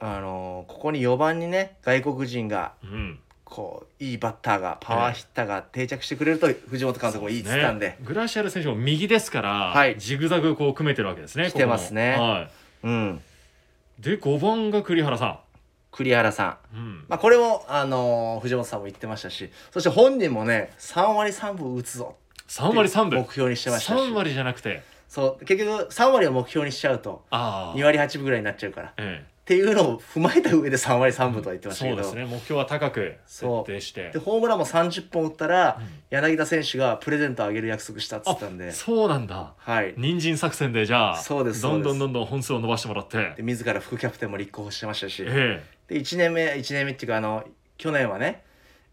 [0.00, 3.18] あのーここに4番にね外国人がうん。
[3.44, 9.96] こういいバッターがパワーヒッターが定着してくれると藤本監督もいいって言ってたんで、ね、グラシアル選手も右ですから、はい。
[9.98, 12.16] ジグザグこう組めてるわけですね来てますね。
[12.18, 12.48] は
[12.82, 13.22] うん。
[14.00, 15.40] い、で5番が栗原さ
[15.92, 16.76] 栗原さん。
[16.76, 17.04] ん、うん。
[17.08, 22.16] まあ、これも、あのー藤本さんも言ってましたしそして本人もね3割3分打つぞ
[22.48, 23.20] 3割3分。
[23.20, 23.96] 目標にしてましたし。
[23.96, 24.82] 3割じゃなくて。
[25.08, 25.44] そう。
[25.44, 28.92] 結局3割を目標にしちゃうとああ2割8分ぐらいになっちゃうから
[29.46, 32.36] ていうのを踏まえた上で3割3分とは言ってえ、ましたけど、そうですね。
[32.36, 34.10] 目標は高く設定して。
[34.10, 35.86] でホームランも30本打ったら、うん。
[36.10, 38.70] 柳田選手がプレゼントあげる約束したっつったんで。
[38.70, 39.54] あそうなんだ。
[39.56, 39.94] はい。
[39.96, 43.34] 人参作戦でじゃあそうですどんどんどんどん本数を伸ばしてもらって。
[43.36, 47.44] で自ら副キャプテンも立候補してましたし、えで1年目1年目っていうかあの
[47.78, 48.42] 去年はね、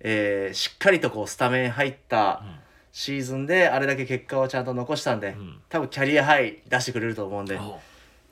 [0.02, 5.40] えーしっかりとこうスタメン入ったえシーズンであれだけ結果をちゃんと残したんで、うん。
[5.40, 7.58] うん多分キャリアハイ出してくれると思うんで。
[7.58, 7.80] あ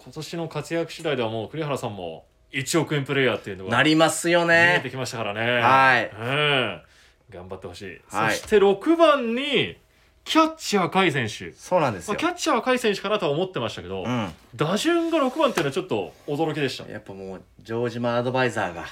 [0.03, 5.61] 今年の活躍次第ではもう栗原さんも1億円プレイヤーっていうのがなりますよ見えてねきましたからね。
[5.61, 6.11] はい。
[6.13, 6.91] ええ
[7.29, 8.35] 頑張ってほしい、はい。
[8.35, 9.77] そして6番に
[10.25, 11.55] キャッチャー甲斐選手。
[11.55, 12.13] そうなんですよ。
[12.13, 14.29] まあ、キャッチャーは甲斐選手かなとは思ってましたけど、うん。
[14.55, 18.85] 打順が6番っていうのはちょっと驚きでしたやっぱもう城島アドバイザーが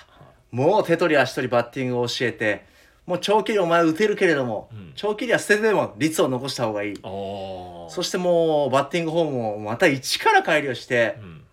[0.52, 2.65] もう手取り足取りバッティングを教えて
[3.10, 4.91] もう長距離お前打てるけれども、うん。
[4.95, 6.95] 長距離は捨ててでも率を残した方がいい。
[7.02, 11.43] そしてもうバッティングフォームをまた一から改良してうん。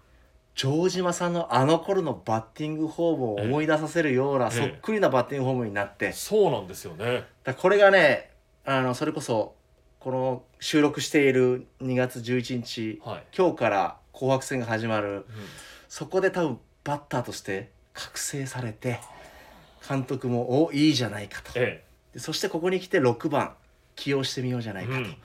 [0.55, 4.51] 城島さんのあの頃のバッティングフォームを思い出させるようなええ。
[4.53, 7.25] そっくりなバッティングフォームになって、そうなんですよね。
[7.43, 8.33] だこれがね
[8.67, 9.55] あのそれこそ
[9.99, 15.15] この収録している2月11日はい、今日から紅白戦が始まる。
[15.15, 15.25] うん。
[15.89, 19.01] そこで多分バッターとして覚醒されて
[19.89, 21.53] 監督もおいいじゃないかと。
[21.57, 23.55] えでそしてここに来て6番
[23.95, 25.17] 起用してみようじゃないかと、えうん。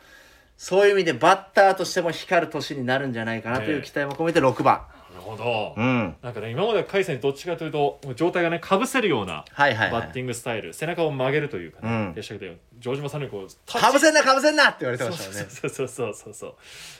[0.57, 6.15] そういう意味でバッターとしても光る年になるんじゃないかなという期待も込めて6番、なるほど、うん。
[6.21, 12.13] なんかね今までは甲斐選手どっちかというと状態がねかぶせるようなバッティングスタイル、背中を曲げるというかね、うん。
[12.13, 14.69] でしたけど城島さんにこうかぶせんなかぶせんな!
[14.69, 15.49] って言われてましたよね。
[15.49, 16.55] そうそうそうそうそ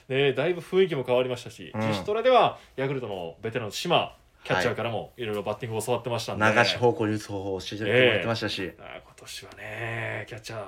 [0.09, 1.81] うねだいぶ雰囲気も変わりましたし、うん。
[1.81, 10.63] 自主トレではヤクルトのベテランの島キャッチャーからもいろいろバッティングを教わってましたんで、流し方向に打つ方法を教えてもらってましたし、あー今年はねキャッチャー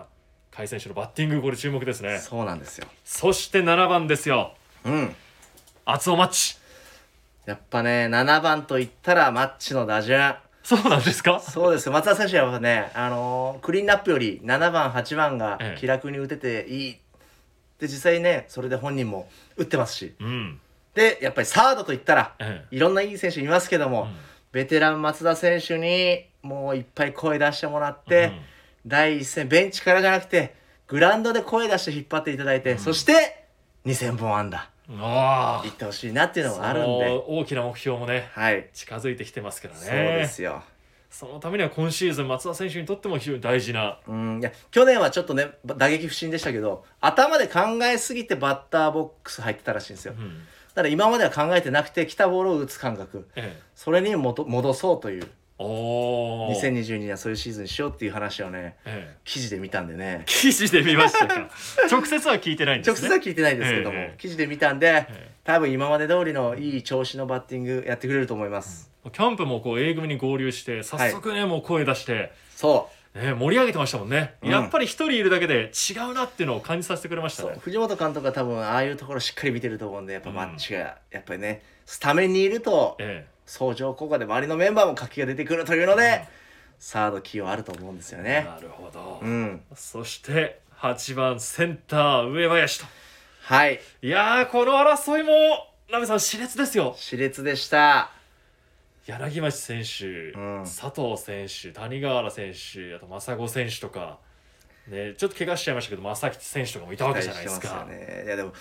[0.56, 2.20] 甲斐選手のバッティングこれ注目ですね。
[2.20, 2.88] そうなんですよ。
[3.04, 4.54] そして7番ですよ。
[4.86, 5.16] うん。
[5.86, 6.58] 熱男マッチ。
[7.46, 10.36] やっぱね7番といったらマッチの打順。
[10.64, 11.42] そうなんですか？
[11.42, 11.88] そうです。
[11.88, 15.80] よ松田選手はね、あのークリーンナップより7番8番がええ。
[15.80, 16.98] 気楽に打てていい、
[17.80, 20.14] で実際ねそれで本人も打ってますし。
[20.20, 20.62] うん、
[20.93, 24.15] でやっぱりサードといったらえいろんないい選手いますけども、うん。
[24.51, 28.39] ベテラン松田選手にもういっぱい声出してもらって、うん。
[28.86, 30.56] 第一戦ベンチからじゃなくて
[30.88, 33.45] グラウンドで声出して引っ張っていただいて、そして
[33.86, 34.69] 2000本安打。
[34.99, 37.23] あいってほしいなっていうのがあるんで。
[37.27, 38.69] 大きな目標もねはい。
[38.73, 39.79] 近づいてきてますからね。
[39.79, 40.62] そうですよ。
[41.10, 44.39] そのためには今シーズン松田選手にとっても非常に大事なうん。
[44.39, 50.15] いや去年はちょっとね打撃不振でしたけど頭で考えすぎてバッターボックス入ってたらしいんですよ。
[50.17, 50.41] うん
[50.76, 53.28] だから今までは考えてなくて来たボールを打つ感覚。
[53.36, 53.62] ええ。
[53.76, 55.28] それにもと戻そうという。
[55.60, 59.18] おお2022年はそういうシーズンにしようっていう話をねええ。
[59.24, 60.24] 記事で見たんでね。
[60.26, 61.50] 記事で見ましたか？
[61.92, 62.94] 直接は聞いてないんですね。
[62.94, 65.32] 直接は聞いてないですけども、ええ記事で見たんで、ええ。
[65.44, 74.50] 多分今まで通りのいい調子のバッティングやってくれると思います、キャンプもこう A 組に合流して早速ね、もう声出して、そね、盛り上げてましたもんね、うん。
[74.50, 77.56] やっぱり一人いるだけで違うなっていうのを感じさせてくれましたね。
[77.60, 86.26] 藤本監督は多分ああいうところしっかり見てると思うんでやっぱマッチがやっぱりねスタメンにいるとえ相乗効果で周りのメンバーも活気が出てくるというので、
[86.80, 88.46] サード起用あると思うんですよえね。
[88.46, 92.86] なるほど、うん、そして8番センター上林と。
[93.42, 93.80] はい。
[94.02, 95.32] いやーこの争いも
[95.92, 96.96] ナベさん熾烈ですよ。
[96.98, 98.12] 熾烈でした
[99.06, 100.63] 柳町選手、うん。
[100.63, 104.19] 佐藤選手谷川原選手あと真子選手とか、
[104.87, 107.67] ね、ちょっと怪我しちゃいましたけど正吉選手とかもいたわけじゃないですか。
[107.67, 108.54] 期待してますよねいやでも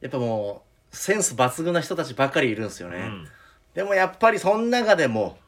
[0.00, 0.62] やっぱも
[0.92, 3.28] うセンス抜群な人たちばっかりいるんですよね、うん。
[3.74, 5.38] でもやっぱりその中でも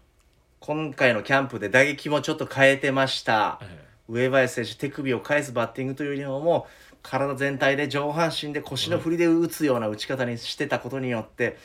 [0.60, 3.58] 今回のキャンプで打撃もちょっと変えてました。
[3.62, 3.82] ええ。
[4.08, 11.56] 上林選手手首を返すバッティングというよりももう体全体で上半身で腰の振りで打つような打ち方にしてたことによって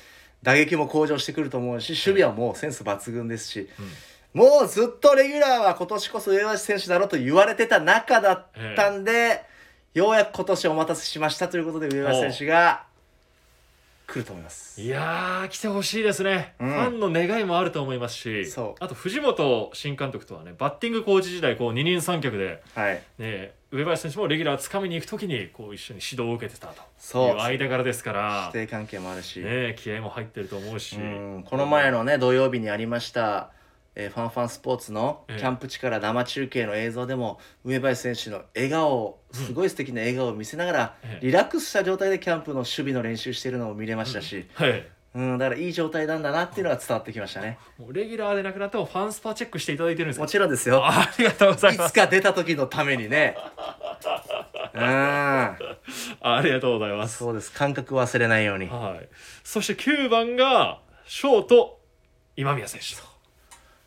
[0.44, 3.70] 打撃も向上してくると思うし守備はもうセンス抜群ですし、
[4.34, 9.44] もうずっとレギュラーは今年こそ上林選手だろうと言われてた中だったんで、
[9.94, 12.84] ようやく今年お待たせしましたということで上林選手が
[14.06, 14.80] 来ると思います。
[14.82, 16.70] いやー来てほしいですね、うん。
[16.70, 18.84] ファンの願いもあると思いますしそう。
[18.84, 28.50] あと藤本新監督とはねバッティングコーチ時代こう二人三脚で、はい、ね、上林選手もレギュラーつかみに行く時にこう一緒に指導を受けてたという間柄ですから。
[28.54, 33.52] 師、弟関係もあるし、ね、気合も入ってると思うし、うんこの前のね土曜日にありました、
[33.96, 35.40] えーファンファンスポーツのええ。
[35.40, 41.26] キャンプ地から生中継の映像でも上林選手の笑顔すごい素敵な笑顔を見せながら、ええ。
[41.26, 47.58] リラックスした状態でキャンプの守備の練習してるのを見れましたし、はいうんだからいい状態なんだなっていうのが伝わってきましたね。
[47.80, 50.24] もうレギュラーでなくなってもファンスパチェックしていただいてるんですか？
[50.24, 50.82] もちろんですよ。
[50.86, 51.92] ありがとうございいます。
[51.92, 53.36] つか出た時のためにね。
[54.76, 54.82] うん。
[54.84, 55.58] あ
[56.44, 57.18] りがとうございます。
[57.18, 57.52] そうです。
[57.52, 58.68] 感覚忘れないように。
[58.68, 59.08] はい。
[59.44, 61.80] そして9番がショート
[62.36, 62.96] 今宮選手。
[62.96, 63.02] と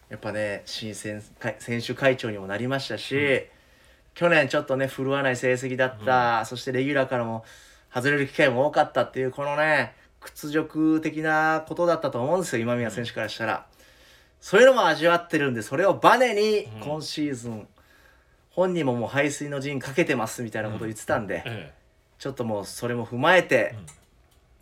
[0.08, 3.46] やっぱね新選会選手会長にもなりましたし、
[4.14, 7.44] 去年ちょっとね振るわない成績だった、そしてレギュラーからも
[7.94, 13.66] 外れる機会も多かったっていうこのね屈辱的なことだったと思うんですよ今宮選手からしたら、
[14.40, 16.80] そういうのも味わってるんでそれをバネにうん。
[16.80, 17.66] 今シーズン、
[18.50, 21.72] 本人ももう排水の陣かけてますみたいなことを言ってたんで、え
[22.18, 23.86] ちょっともうそれも踏まえてうん。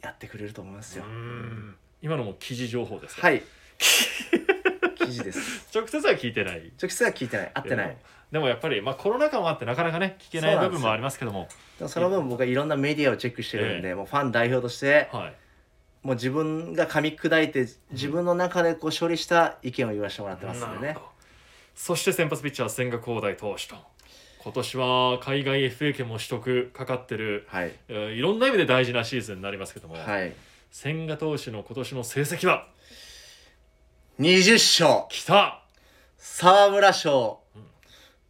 [0.00, 1.74] やってくれると思いますえよ、うん。
[2.02, 3.26] 今のも記事情報ですか？
[3.26, 3.42] はい。
[4.96, 5.68] 記事です。
[5.74, 6.70] 直接は聞いてない。
[6.80, 7.50] 直接は聞いてない。
[7.54, 7.96] 会ってない。
[8.30, 11.48] でもやっぱり、まあ、コロナ禍もあってなかなかね聞けない部分もありますけども。
[11.86, 15.34] その分僕はいろんなメディアをチェックしてるんで、もうファン代表としてはい
[16.02, 20.96] もう自分が噛み砕いて自分の中でこう処理した意見を言わせてもらってますんでね。
[21.74, 23.76] そして先発ピッチャー千賀滉大投手と
[24.42, 27.72] 今年は海外 FA 権も取得かかってる、はい。
[27.88, 30.32] えーいろんな意味で大事なシーズンになりますけども、はい。
[30.70, 32.68] 千賀投手の今年の成績は
[34.18, 35.06] ？20勝。
[35.08, 35.62] 来た。
[36.16, 37.40] 沢村賞。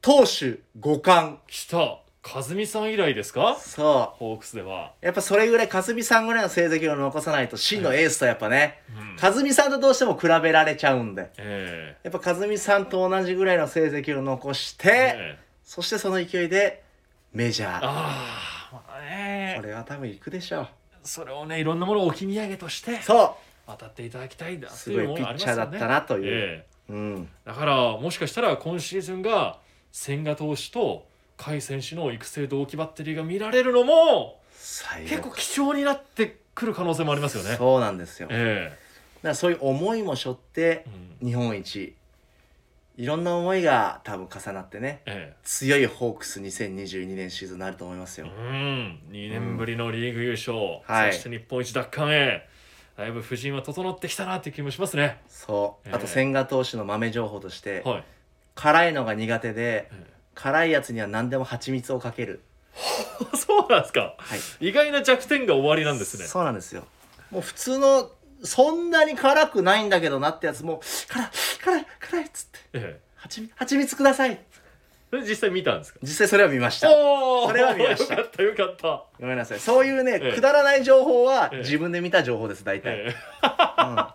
[0.00, 3.56] 投手5冠来た和美さん以来ですか？
[3.56, 8.80] そホークスでは、うやっぱそれぐらい和美さんぐらいの成績を残さないと真のエースとやっぱね。
[8.96, 9.16] うん。
[9.22, 11.30] 和美さんとどうしても比べられちゃうんで。
[11.38, 15.36] えやっぱ和美さんと同じぐらいの成績を残して、ええ。
[15.38, 16.82] えそしてその勢いで
[17.32, 17.70] メジャー。
[17.76, 19.54] ああまあね。
[19.56, 20.68] これは多分行くでしょう。
[21.04, 26.92] それをねいろんなものを置き土産としてそ渡っていただきたいんだうすごいピッチャーだったなという、ええ。
[26.92, 27.28] うん。
[27.44, 29.58] だからもしかしたら今シーズンが
[29.92, 31.07] 千賀投手と
[31.39, 37.57] 甲斐選手の育成同期バッテリーが見られるのも最結構貴重になってくる可能性もありますよね。
[37.57, 38.76] そうなんですよ、だかえ
[39.22, 40.84] らそういう思いも背負ってえ
[41.22, 41.28] うん。
[41.28, 41.95] 日本一。
[42.97, 49.01] いろんな思いが多分重なってねえ強いホークス2022年シーズンになると思いますえよ、うん。
[49.12, 51.12] 2年ぶりのリーグ優勝、はい。
[51.12, 52.49] そして日本一奪還へ。
[52.97, 55.20] だいぶ布陣は整ってきたなっていう気もしますね。
[55.28, 55.95] そう、ええ。
[55.95, 58.05] あと千賀投手の豆情報として、はい、
[58.57, 62.41] 辛いのが苦手でえ辛いやつには何でも蜂蜜をかける。
[62.76, 62.78] え
[63.36, 64.14] そうなんですか。
[64.18, 64.68] はい。
[64.68, 66.26] 意外な弱点が終わりなんですね。
[66.26, 66.86] そうなんですよ。
[67.30, 68.11] もう普通の
[68.45, 71.28] そんなに辛くないんだけどなってやつも辛い
[71.64, 72.59] 辛い辛いっつって。
[72.74, 74.30] え蜂蜜蜂蜜ください。
[74.32, 74.45] え
[75.11, 75.99] それ実際見たんですか？
[76.03, 76.89] 実際それは見ました。
[76.89, 78.14] それは見ました。
[78.14, 79.05] よかったよかった。
[79.18, 79.59] ごめんなさい。
[79.59, 80.34] そういうね、ええ。
[80.34, 81.59] くだらない情報はええ。
[81.61, 83.16] 自分で見た情報です大体、え。
[83.78, 84.07] うん、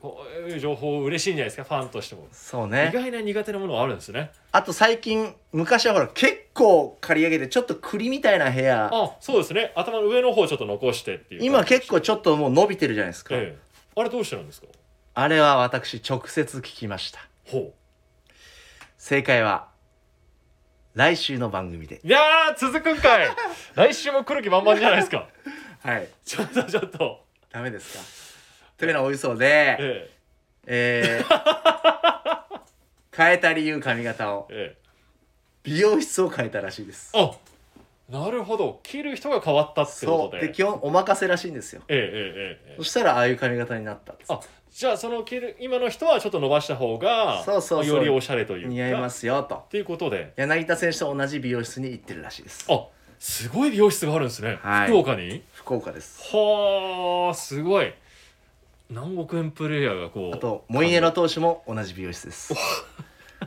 [0.00, 2.22] こういう情報嬉しいんじゃないですかファンとしても。
[2.22, 2.90] 意そうね。
[2.92, 4.30] 外な苦手なものあるんですね。
[4.52, 8.90] あと最近昔はほら結構刈り上げてちょっと栗みたいな部屋。
[8.92, 9.72] あそうですね。
[9.74, 13.58] 頭の上の方ちょっと残してっていう今結構ちちょっともう伸びてるじゃないですか、ええ。
[14.00, 14.66] あれどうしてなんですか？
[15.14, 17.18] あれは私直接聞きました。
[17.46, 17.74] ほ
[18.98, 19.68] 正解は
[20.94, 22.00] 来週の番組で。
[22.04, 23.28] ういやー続くんかい。
[23.74, 25.26] 来週も来る気満々じゃないですか。
[25.82, 26.08] はい。
[26.24, 27.24] ちょっとちょっと。
[27.50, 28.21] ダメですか？
[28.82, 30.10] というのはおいそうでえ
[30.66, 31.22] え。
[31.24, 32.60] ー
[33.16, 34.48] 変えた理由髪型を。
[34.50, 34.82] ええ。
[35.62, 37.12] 美容室を変えたらしいです。
[37.14, 37.30] えあ
[38.10, 38.80] なるほど。
[38.82, 40.48] 切る人が変わったってことで。
[40.48, 41.82] で基本お任せらしいんですよ。
[41.86, 44.40] ええええええそしたらああいう髪型になったんですあ
[44.72, 47.98] じゃあその切る今の人はちょっと伸ばした方がそうそうそう。
[47.98, 48.68] よりおしゃれというか。
[48.68, 49.54] 似合いますよと。
[49.54, 50.32] っていうことで。
[50.34, 52.66] 柳田選手と同じ美容室に行ってるらしいです。
[52.68, 52.84] あ
[53.20, 54.88] すごい美容室があるんですね、はい。
[54.88, 55.44] 福岡に？
[55.52, 56.20] 福岡です。
[56.34, 57.94] はあすごい
[58.92, 62.54] 何億円プレイヤーがこうあとモイネロ投手も同じ美容室です。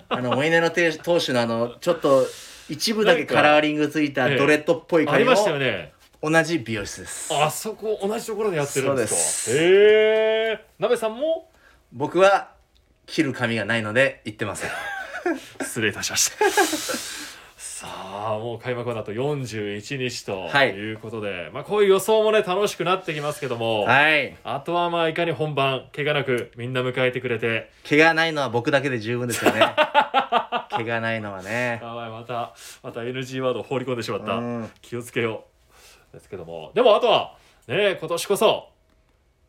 [0.09, 2.25] あのモイネロて投手のあのちょっと
[2.67, 5.93] 一部だけカラーリングついたドレッドっぽい髪もありましたよね。
[6.21, 7.31] 同じ美容室です。
[7.33, 9.57] あそこ同じところでやってるんですか？
[9.57, 10.65] へえ。
[10.79, 11.49] 鍋さんも？
[11.93, 12.49] 僕は
[13.05, 14.71] 切る髪がないので言ってません。
[15.61, 17.14] 失礼いたしました
[17.77, 20.69] さあもう開幕はだと41日とはい。
[20.69, 24.37] いうことで、まあこういう予想もね楽しくなってきますけども、はい。
[24.45, 27.69] あとはまあいかに本番怪我なくみんな迎えてくれて。
[27.83, 29.59] 毛がないのは僕だけで十分ですよね。
[30.77, 31.81] 毛がないのはね。
[31.83, 34.71] やばいまたまた NG ワードを放り込んでしまった、うん。
[34.81, 35.43] 気をつけよ
[36.13, 36.71] うですけども。
[36.75, 37.35] でもあとは
[37.67, 38.69] ね今年こそ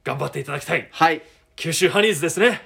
[0.03, 0.89] 頑張っていただきたい。
[0.91, 1.23] はい。
[1.55, 2.61] 九州ハニーズですね。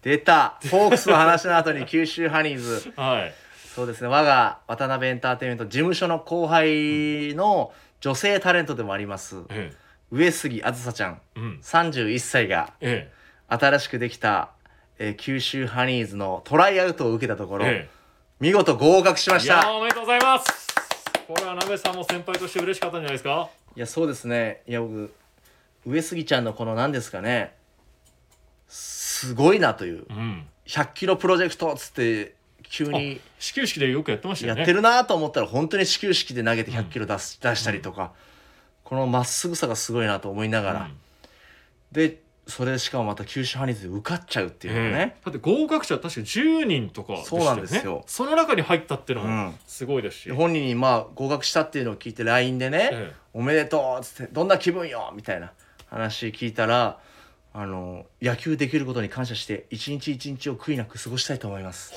[0.00, 0.58] 出た。
[0.70, 2.90] ホークスの話の後に九州ハニーズ。
[2.96, 3.41] はい
[3.74, 4.08] そうですね。
[4.08, 9.42] 我が渡辺エンターテインメント事務所の後輩の女性タレントでもあります。
[9.50, 9.72] え
[10.10, 11.20] 上杉あずさちゃん。
[11.36, 13.10] えうん31歳がえ
[13.48, 14.50] 新しくできた、
[14.98, 17.90] えー九州ハニーズのトライアウトを受けたところ、ええ。
[18.40, 20.68] 見事合格しまえいやたおめでとうございます。
[21.26, 23.48] これは鍋さんも先輩として嬉しかったんじゃないですか？
[23.76, 24.62] いやそうですね。
[24.66, 25.14] いや僕
[25.86, 27.54] 上杉ちゃんのこの何ですかね。
[28.68, 30.04] すごいなという。
[30.10, 30.46] うん。
[30.66, 32.34] 100キロプロジェクトっつって
[32.72, 33.20] 急に。
[33.38, 34.60] 始球式でよくやってましたよね。
[34.60, 38.12] やってるなと思ったら本当に始球式で投げて100キロ出す、出したりとか。
[38.84, 40.96] このまっすぐさがすごいなと思いながら、うん。
[41.92, 47.46] でそれしかもまた九州ハニーズで受かっちゃうっていうのね、ええだって合格者確か10人とかでしたよね。
[47.46, 48.04] そうなんですよ。
[48.06, 49.54] その中に入ったっていうのもうん。
[49.66, 55.52] すごいですし、で本人にまあ合格したっていうのを聞いて LINE でね、ええおめでとうっつってどんな気分よみたいな
[55.86, 56.98] 話聞いたら
[57.54, 61.94] あの野球できることに感謝して一日一日を悔いなく過ごしたいと思います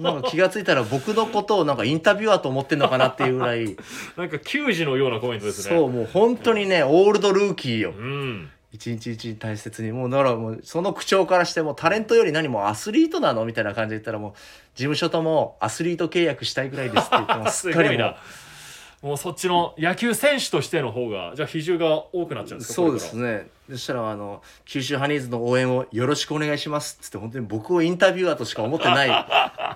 [0.00, 3.76] なんか気がついたら僕のことをなんかインタビュアーと思ってんのかなっていうぐらい。
[4.16, 5.76] なんか球児のようなコメントですね。
[5.76, 7.94] そうもう本当にねオールドルーキーよ。
[7.96, 8.50] うん。
[8.72, 9.92] 一日一日大切に。
[9.92, 14.32] もうだからもうその口調からしてもタレントより何もアスリートなのみたいな感じで言ったらもう
[14.74, 17.70] 事務所ともアスリート契約したいぐらいですって言ってます。
[17.72, 18.16] すごいな。
[19.02, 19.14] も。
[19.14, 29.26] うそっちの野球選手としての方がじゃあ比重が多くなっちゃうんですかそうですねそしたらあの九州ハニーズの応援をよろしくお願いしますっつって本当に僕をインタビュアーとしか思ってない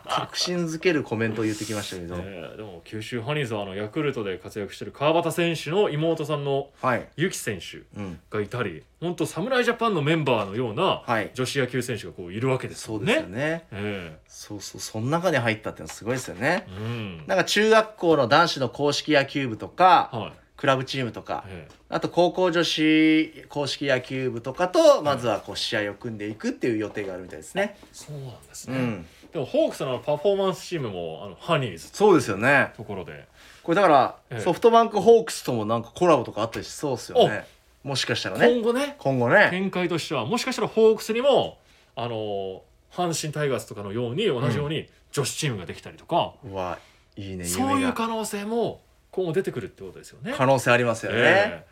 [0.08, 11.30] 確信づけるコメントを言ってきましたけど、らねえでも九州ハニーズはあのヤクルトで活躍してる川端選手の妹さんのはい、ゆき選手うん、がいたり本当侍ジャパンのメンバーのようなはい。
[11.34, 13.14] 女子野球選手がこういるわけですそうもんね。
[13.14, 13.66] ですよね。
[13.72, 14.18] え。
[14.28, 16.66] そうそうその中に入ったってのはすごいですよね。
[16.68, 17.24] えうん。
[17.26, 21.74] なんか中学校の男子の硬式野球部とかはいクラブチームとかええ。
[21.88, 27.78] あと高校女子硬式野球部とかとまずはこう試合を組んでいくっていう予定があるみたいですね。
[27.92, 29.06] そうなんですね、うん。
[29.32, 32.72] でもホークスのパフォーマンスチームもあのハニーズそうですよね。
[32.76, 33.26] ところで。
[33.62, 34.40] これだから、ええ。
[34.42, 37.46] ソフトバンクホークスともなんかコラボとかあったりしそうですよね。
[37.82, 38.46] もしかしたらね。
[38.46, 38.96] 今後ね。
[38.98, 39.48] 今後ね。
[39.48, 41.56] 展開としてはもしかしたらホークスにも
[41.96, 46.78] あの阪神タイガースとかのように同じように女子チームができたりとか、うわ
[47.16, 50.34] いいねそういう可能性も今後出てくるってことですよね。
[50.36, 51.64] 可能性ありますよね、え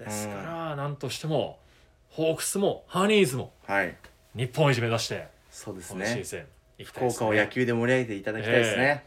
[0.00, 0.04] え。
[0.04, 1.58] ですから何としても
[2.10, 3.96] ホークスもハニーズもはい。
[4.34, 6.46] 日本一目指してそうです今シーねズン
[6.78, 7.26] 行きたい福ですね。
[7.26, 9.04] 岡を野球で盛り上げていただきたいですね、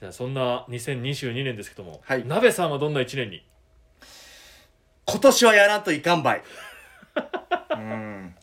[0.00, 2.26] じゃあそんな2022年ですけども、はい。
[2.26, 3.44] 鍋さんはどんな1年に？
[5.04, 6.42] 今年はやらんといかんばい。
[7.70, 8.34] うん。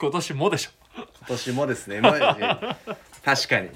[0.00, 0.70] 今年もでしょ。
[1.18, 2.00] 今年もですね。
[2.02, 3.70] 確かに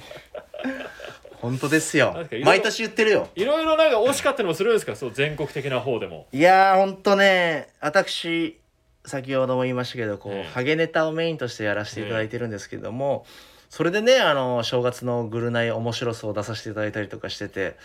[1.41, 2.12] 本当ですよ。
[2.14, 3.28] 確かに毎年言ってるよ。
[3.34, 4.97] いろいろなんか惜しかったりもするんですか？
[4.97, 6.26] そう全国的な方でも。
[6.32, 8.59] いやーほんとね私
[9.05, 10.45] 先ほども言いましたけどこう、ええ。
[10.45, 13.24] ハゲネタをメインとしてやらせていただいてるんですけども、
[13.70, 17.76] それでねあの正月のぐるナイ面白さを出させていただいたりとかしてて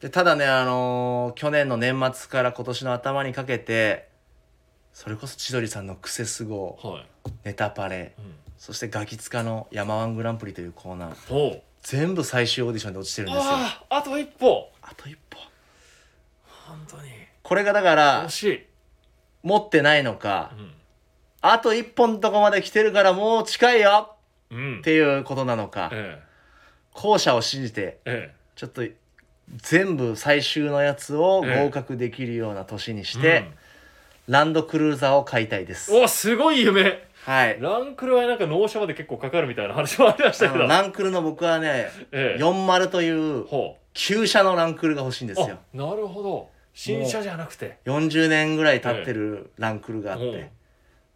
[0.00, 4.08] でただねあの去年の年末から今年の頭にかけて
[4.92, 7.04] それこそ千鳥さんの「クセスゴはい、」
[7.44, 11.34] 「ネタパレうん」そしてガキツカの「山ワングランプリ」というコーナー。
[11.34, 13.52] おう全部最終オーディションで落ちてるんですよ。
[13.52, 14.70] あああと一歩。
[14.82, 15.38] あと一歩。
[16.66, 17.10] 本当に。
[17.42, 18.66] これがだから惜しい、
[19.42, 20.72] 持ってないのかうん。
[21.40, 24.14] あと一本のとこまで来てるからもう近いよ
[24.50, 24.78] うん。
[24.78, 26.22] っていうことなのかえ
[26.94, 28.34] 後者を信じてええ。
[28.54, 28.82] ちょっと
[29.56, 33.50] 全部最終のやつを合格できるような年にして、
[34.28, 35.92] ランドクルーザーを買いたいです。
[35.92, 37.60] うん、おすごい夢はい。
[37.60, 40.64] ランクルはなんか納車まで結構かかるみたいな話もありましたけど。
[40.64, 42.42] あのランクルの僕はねええ。
[42.42, 45.58] 40というほ旧車のランクルが欲しいんですうよ。
[45.74, 46.48] あなるほど。
[46.74, 47.78] 新車じゃなくて。
[47.84, 50.48] 40年ぐらい経ってるランクルがあって、うん。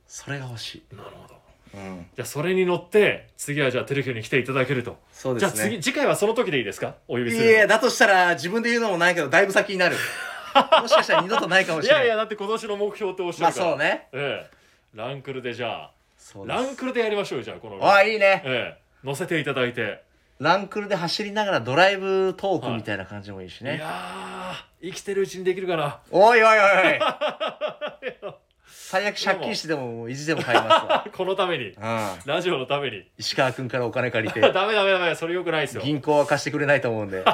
[0.07, 1.37] それが欲しい、なるほど。
[1.75, 4.97] うん、じゃあそれに乗って次はじゃあテレキューに来ていただけると。
[5.13, 5.53] そうですね。
[5.55, 6.95] じゃあ次次回はその時でいいですか？
[7.09, 7.51] お呼びすいるの。
[7.51, 9.97] やいやだとしたら自分で言うのもないけどだいぶ先になる。
[10.81, 12.07] もしかしたら二度とないかもしいれない。
[12.07, 14.09] やいやだって今年の目標っておっしゃまあるから、そうね。
[14.13, 14.57] ええ。
[14.95, 15.91] ランクルでじゃあ
[16.27, 16.59] そうです。
[16.59, 18.43] ランクルでやりましょうよじゃあこのあいいね。
[18.45, 18.83] ええ。
[19.05, 20.03] 乗せていただいて、
[20.41, 26.01] ランクルで走りながらドライブトークみたいな感じもいいしね、いやー生きてるうちにできるかな。
[26.11, 26.99] おいおいおいおい。
[28.66, 31.68] 最悪借金してでももう意地でも買いますわ、 このために。
[31.68, 33.09] うん、ラジオのために。
[33.18, 34.41] 石川君からお金借りて。
[34.53, 35.83] ダメダメダメそれよくないですよ。
[35.85, 37.24] 銀行は貸してくれないと思うんで。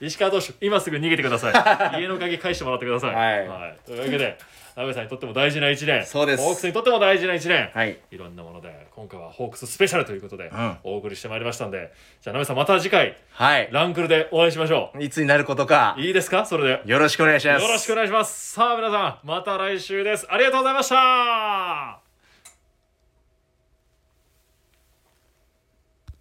[0.00, 1.50] 石川投手今すぐ逃げてくださ
[1.96, 2.00] い。
[2.00, 3.76] 家の鍵返してもらってください、はい。
[3.84, 4.38] というわけで
[4.78, 6.06] 鍋さんにとっても大事な一年。
[6.06, 6.42] そうです。
[6.42, 7.98] ホークスにとっても大事な一年、はい。
[8.10, 10.76] いろんなもので今回はホークススペシャルということでうん。
[10.84, 13.68] お送りしてまいりましたんで、じゃあ鍋さんまた次回はい。
[13.72, 15.96] ランクルでお会いしましょいつになることか。
[15.98, 16.46] ういいですか？
[16.46, 16.82] それで。
[16.86, 17.62] よろしくお願いします。
[17.62, 18.52] よろしくお願いします。
[18.52, 20.26] さあ皆さんまた来週です。
[20.30, 22.07] ありがとうございました